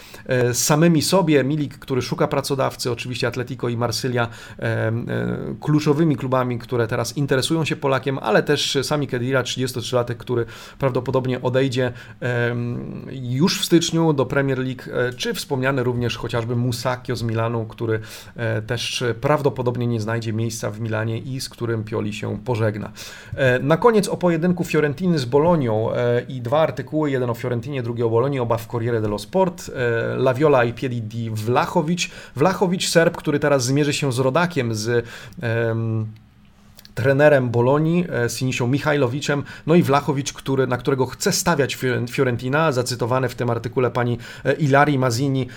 samymi 0.54 1.02
sobie. 1.02 1.43
Milik, 1.43 1.78
który 1.78 2.02
szuka 2.02 2.28
pracodawcy, 2.28 2.91
oczywiście 2.91 3.28
Atletico 3.28 3.69
i 3.69 3.78
Marsylia 3.78 4.28
kluczowymi 5.62 6.15
klubami, 6.15 6.60
które 6.60 6.88
teraz 6.88 7.17
interesują 7.17 7.65
się 7.65 7.76
Polakiem, 7.76 8.19
ale 8.21 8.43
też 8.43 8.78
sami 8.84 9.08
Kedira, 9.08 9.43
33-latek, 9.43 10.15
który 10.15 10.45
prawdopodobnie 10.80 11.41
odejdzie 11.41 11.91
już 13.12 13.62
w 13.62 13.65
styczniu 13.65 14.13
do 14.13 14.26
Premier 14.26 14.60
League, 14.60 14.84
czy 15.17 15.34
wspomniany 15.34 15.84
również 15.84 16.01
również 16.02 16.18
chociażby 16.18 16.56
Musakio 16.56 17.16
z 17.16 17.24
Milanu, 17.24 17.66
który 17.66 18.00
e, 18.36 18.62
też 18.62 19.04
prawdopodobnie 19.22 19.88
nie 19.88 20.02
znajdzie 20.02 20.34
miejsca 20.34 20.72
w 20.72 20.80
Milanie 20.80 21.18
i 21.18 21.42
z 21.42 21.50
którym 21.50 21.84
Pioli 21.84 22.14
się 22.14 22.38
pożegna. 22.38 22.92
E, 23.36 23.60
na 23.60 23.78
koniec 23.78 24.08
o 24.08 24.18
pojedynku 24.18 24.64
Fiorentiny 24.64 25.20
z 25.20 25.26
Bolonią 25.26 25.94
e, 25.94 26.22
i 26.22 26.42
dwa 26.42 26.60
artykuły, 26.60 27.12
jeden 27.12 27.30
o 27.30 27.34
Fiorentinie, 27.34 27.84
drugi 27.84 28.04
o 28.04 28.10
Bolonii, 28.10 28.40
oba 28.40 28.58
w 28.58 28.68
Corriere 28.68 29.02
dello 29.02 29.20
Sport. 29.20 29.72
Laviola 30.18 30.64
i 30.64 30.74
Piedi 30.74 31.02
di 31.02 31.30
Vlachovic. 31.30 32.10
Vlachovic, 32.36 32.88
Serb, 32.90 33.18
który 33.18 33.40
teraz 33.40 33.66
zmierzy 33.66 33.94
się 33.94 34.12
z 34.12 34.20
rodakiem 34.20 34.76
z 34.76 35.06
trenerem 36.95 37.49
Bolonii, 37.49 38.06
Sinisią 38.27 38.67
Michajlowiczem, 38.67 39.43
no 39.67 39.75
i 39.75 39.84
Wlachowicz, 39.84 40.34
który, 40.34 40.67
na 40.67 40.77
którego 40.77 41.06
chce 41.06 41.32
stawiać 41.32 41.77
Fiorentina, 42.10 42.71
zacytowane 42.71 43.30
w 43.30 43.36
tym 43.36 43.49
artykule 43.49 43.91
pani 43.91 44.17
Ilarii 44.60 44.99
Mazini, 44.99 45.47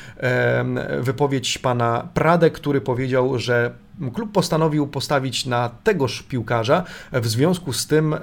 wypowiedź 1.01 1.59
pana 1.59 2.09
Prade, 2.15 2.51
który 2.51 2.81
powiedział, 2.81 3.39
że 3.39 3.84
klub 4.15 4.33
postanowił 4.33 4.87
postawić 4.87 5.47
na 5.47 5.69
tegoż 5.69 6.23
piłkarza. 6.23 6.85
W 7.13 7.27
związku 7.27 7.73
z 7.73 7.87
tym 7.87 8.15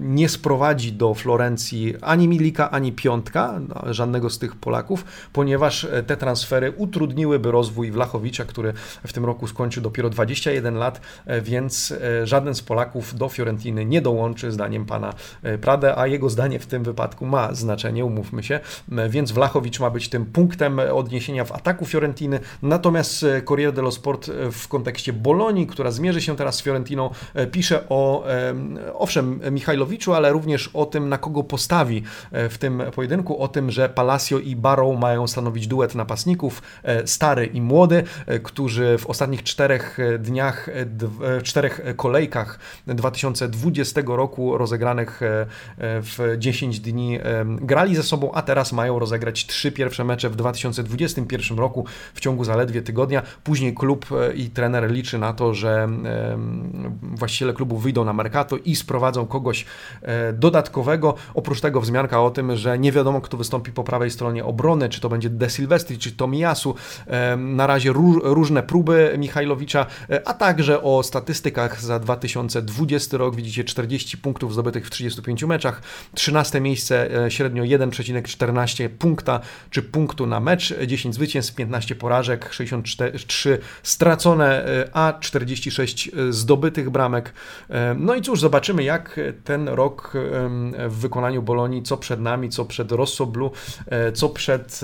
nie 0.00 0.28
sprowadzi 0.28 0.92
do 0.92 1.14
Florencji 1.14 1.94
ani 2.00 2.28
Milika, 2.28 2.70
ani 2.70 2.92
Piątka, 2.92 3.60
no, 3.68 3.94
żadnego 3.94 4.30
z 4.30 4.38
tych 4.38 4.56
Polaków, 4.56 5.04
ponieważ 5.32 5.86
te 6.06 6.16
transfery 6.16 6.72
utrudniłyby 6.76 7.50
rozwój 7.50 7.90
Wlachowicza, 7.90 8.44
który 8.44 8.72
w 9.06 9.12
tym 9.12 9.24
roku 9.24 9.46
skończył 9.46 9.82
dopiero 9.82 10.10
21 10.10 10.74
lat, 10.74 11.00
więc 11.42 11.92
e, 11.92 12.26
żaden 12.26 12.54
z 12.54 12.62
Polaków 12.62 13.14
do 13.14 13.28
Fiorentiny 13.28 13.84
nie 13.84 14.02
dołączy, 14.02 14.52
zdaniem 14.52 14.86
pana 14.86 15.14
e, 15.42 15.58
Prade, 15.58 15.98
a 15.98 16.06
jego 16.06 16.30
zdanie 16.30 16.58
w 16.58 16.66
tym 16.66 16.84
wypadku 16.84 17.26
ma 17.26 17.54
znaczenie, 17.54 18.04
umówmy 18.04 18.42
się, 18.42 18.60
więc 19.08 19.32
Wlachowicz 19.32 19.80
ma 19.80 19.90
być 19.90 20.08
tym 20.08 20.26
punktem 20.26 20.78
odniesienia 20.92 21.44
w 21.44 21.52
ataku 21.52 21.86
Fiorentiny, 21.86 22.40
natomiast 22.62 23.22
e, 23.22 23.42
Corriere 23.42 23.72
dello 23.72 23.90
Sport 23.90 24.30
w 24.52 24.68
kontekście 24.74 25.12
Bolonii, 25.12 25.66
która 25.66 25.90
zmierzy 25.90 26.22
się 26.22 26.36
teraz 26.36 26.54
z 26.56 26.62
Fiorentiną, 26.62 27.10
e, 27.34 27.46
pisze 27.46 27.88
o, 27.88 28.24
owszem, 28.94 29.40
Michajlowiczu, 29.50 30.14
ale 30.14 30.32
również 30.32 30.70
o 30.72 30.86
tym, 30.86 31.08
na 31.08 31.18
kogo 31.18 31.42
postawi 31.42 32.02
e, 32.32 32.48
w 32.48 32.58
tym 32.58 32.82
pojedynku, 32.94 33.42
o 33.42 33.48
tym, 33.48 33.70
że 33.70 33.88
Palacio 33.88 34.38
i 34.38 34.56
Barrow 34.56 34.98
mają 34.98 35.26
stanowić 35.26 35.66
duet 35.66 35.94
napastników, 35.94 36.62
e, 36.82 37.06
stary 37.06 37.46
i 37.46 37.60
młody, 37.60 38.04
którzy 38.42 38.98
w 38.98 39.06
ostatnich 39.06 39.42
czterech 39.42 39.98
dniach, 40.18 40.70
czterech 41.42 41.80
kolejkach 41.96 42.58
2020 42.86 44.02
roku 44.06 44.58
rozegranych 44.58 45.20
w 45.78 46.34
10 46.38 46.80
dni 46.80 47.18
grali 47.46 47.96
ze 47.96 48.02
sobą, 48.02 48.32
a 48.32 48.42
teraz 48.42 48.72
mają 48.72 48.98
rozegrać 48.98 49.46
trzy 49.46 49.72
pierwsze 49.72 50.04
mecze 50.04 50.30
w 50.30 50.36
2021 50.36 51.58
roku 51.58 51.86
w 52.14 52.20
ciągu 52.20 52.44
zaledwie 52.44 52.82
tygodnia. 52.82 53.22
Później 53.44 53.74
klub 53.74 54.06
i 54.34 54.50
trener 54.50 54.63
trener 54.64 54.90
liczy 54.90 55.18
na 55.18 55.32
to, 55.32 55.54
że 55.54 55.88
właściciele 57.02 57.52
klubu 57.52 57.78
wyjdą 57.78 58.04
na 58.04 58.12
Mercato 58.12 58.56
i 58.56 58.76
sprowadzą 58.76 59.26
kogoś 59.26 59.64
e, 60.02 60.32
dodatkowego. 60.32 61.14
Oprócz 61.34 61.60
tego 61.60 61.80
wzmianka 61.80 62.22
o 62.22 62.30
tym, 62.30 62.56
że 62.56 62.78
nie 62.78 62.92
wiadomo, 62.92 63.20
kto 63.20 63.36
wystąpi 63.36 63.72
po 63.72 63.84
prawej 63.84 64.10
stronie 64.10 64.44
obrony, 64.44 64.88
czy 64.88 65.00
to 65.00 65.08
będzie 65.08 65.30
De 65.30 65.50
Silvestri, 65.50 65.98
czy 65.98 66.12
Tomiyasu. 66.12 66.74
Na 67.36 67.66
razie 67.66 67.92
różne 68.22 68.62
próby 68.62 69.14
Michajlowicza, 69.18 69.86
e, 70.10 70.28
a 70.28 70.34
także 70.34 70.82
o 70.82 71.02
statystykach 71.02 71.80
za 71.80 71.98
2020 71.98 73.16
rok. 73.16 73.36
Widzicie 73.36 73.64
40 73.64 74.18
punktów 74.18 74.52
zdobytych 74.52 74.86
w 74.86 74.90
35 74.90 75.46
meczach, 75.46 75.82
13 76.14 76.60
miejsce, 76.60 77.24
e, 77.24 77.30
średnio 77.30 77.62
1,14 77.64 78.88
punkta 78.88 79.40
czy 79.70 79.82
punktu 79.82 80.26
na 80.26 80.40
mecz, 80.40 80.74
10 80.86 81.14
zwycięstw, 81.14 81.54
15 81.54 81.94
porażek, 81.94 82.52
63 82.52 83.58
stracone 83.82 84.53
a 84.92 85.12
46 85.20 86.10
zdobytych 86.30 86.90
bramek. 86.90 87.32
No 87.96 88.14
i 88.14 88.22
cóż, 88.22 88.40
zobaczymy 88.40 88.84
jak 88.84 89.20
ten 89.44 89.68
rok 89.68 90.12
w 90.88 90.96
wykonaniu 91.00 91.42
Bolonii, 91.42 91.82
co 91.82 91.96
przed 91.96 92.20
nami, 92.20 92.48
co 92.48 92.64
przed 92.64 92.92
Rossoblu, 92.92 93.50
e, 93.86 94.12
co 94.12 94.28
przed 94.28 94.80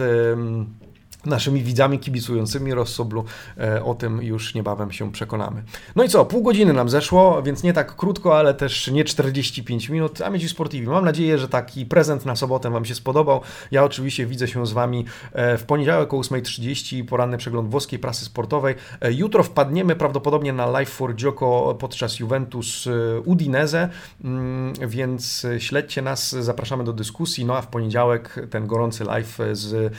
naszymi 1.26 1.62
widzami 1.62 1.98
kibicującymi 1.98 2.74
Rossoblu. 2.74 3.24
E, 3.58 3.84
o 3.84 3.94
tym 3.94 4.22
już 4.22 4.54
niebawem 4.54 4.92
się 4.92 5.12
przekonamy. 5.12 5.62
No 5.96 6.04
i 6.04 6.08
co, 6.08 6.24
pół 6.24 6.42
godziny 6.42 6.72
nam 6.72 6.88
zeszło, 6.88 7.42
więc 7.42 7.62
nie 7.62 7.72
tak 7.72 7.96
krótko, 7.96 8.38
ale 8.38 8.54
też 8.54 8.88
nie 8.88 9.04
45 9.04 9.88
minut. 9.88 10.22
A 10.22 10.30
Mieci 10.30 10.48
Sportivi, 10.48 10.86
mam 10.86 11.04
nadzieję, 11.04 11.38
że 11.38 11.48
taki 11.48 11.86
prezent 11.86 12.26
na 12.26 12.36
sobotę 12.36 12.70
Wam 12.70 12.84
się 12.84 12.94
spodobał. 12.94 13.40
Ja 13.70 13.84
oczywiście 13.84 14.26
widzę 14.26 14.48
się 14.48 14.66
z 14.66 14.72
Wami 14.72 15.04
e, 15.32 15.58
w 15.58 15.64
poniedziałek 15.64 16.14
o 16.14 16.16
8.30, 16.16 17.04
poranny 17.04 17.38
przegląd 17.38 17.70
włoskiej 17.70 17.98
prasy 17.98 18.24
sportowej. 18.24 18.74
E, 19.00 19.12
jutro 19.12 19.42
wpadniemy 19.42 19.96
prawdopodobnie 19.96 20.52
na 20.52 20.66
Live 20.66 20.90
for 20.90 21.14
Gioco 21.14 21.76
podczas 21.78 22.20
Juventus 22.20 22.88
Udinese, 23.24 23.88
mm, 24.24 24.72
więc 24.88 25.46
śledźcie 25.58 26.02
nas, 26.02 26.30
zapraszamy 26.30 26.84
do 26.84 26.92
dyskusji. 26.92 27.44
No 27.44 27.56
a 27.56 27.62
w 27.62 27.66
poniedziałek 27.66 28.46
ten 28.50 28.66
gorący 28.66 29.04
live 29.04 29.38
z 29.52 29.92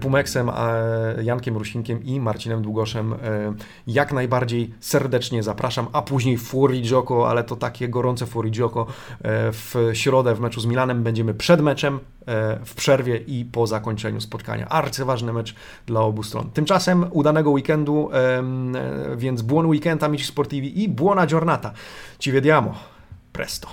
Pumeksem, 0.00 0.48
a 0.48 0.63
Jankiem 1.22 1.56
Rusinkiem 1.56 2.04
i 2.04 2.20
Marcinem 2.20 2.62
Długoszem 2.62 3.12
e, 3.12 3.16
jak 3.86 4.12
najbardziej 4.12 4.74
serdecznie 4.80 5.42
zapraszam, 5.42 5.86
a 5.92 6.02
później 6.02 6.38
Fury 6.38 6.80
Gioco, 6.80 7.28
ale 7.28 7.44
to 7.44 7.56
takie 7.56 7.88
gorące 7.88 8.26
Fury 8.26 8.50
Gioco 8.50 8.86
e, 8.86 8.86
w 9.52 9.74
środę 9.92 10.34
w 10.34 10.40
meczu 10.40 10.60
z 10.60 10.66
Milanem 10.66 11.02
będziemy 11.02 11.34
przed 11.34 11.60
meczem, 11.60 12.00
e, 12.26 12.58
w 12.64 12.74
przerwie 12.74 13.16
i 13.16 13.44
po 13.44 13.66
zakończeniu 13.66 14.20
spotkania. 14.20 14.68
Arcyważny 14.68 15.32
mecz 15.32 15.54
dla 15.86 16.00
obu 16.00 16.22
stron. 16.22 16.50
Tymczasem 16.50 17.06
udanego 17.10 17.50
weekendu, 17.50 18.10
więc 19.16 19.42
buon 19.42 19.66
weekend 19.66 20.02
amici 20.02 20.24
sportivi 20.24 20.82
i 20.82 20.88
buona 20.88 21.26
giornata. 21.26 21.72
Ci 22.18 22.32
vediamo. 22.32 22.74
Presto. 23.32 23.68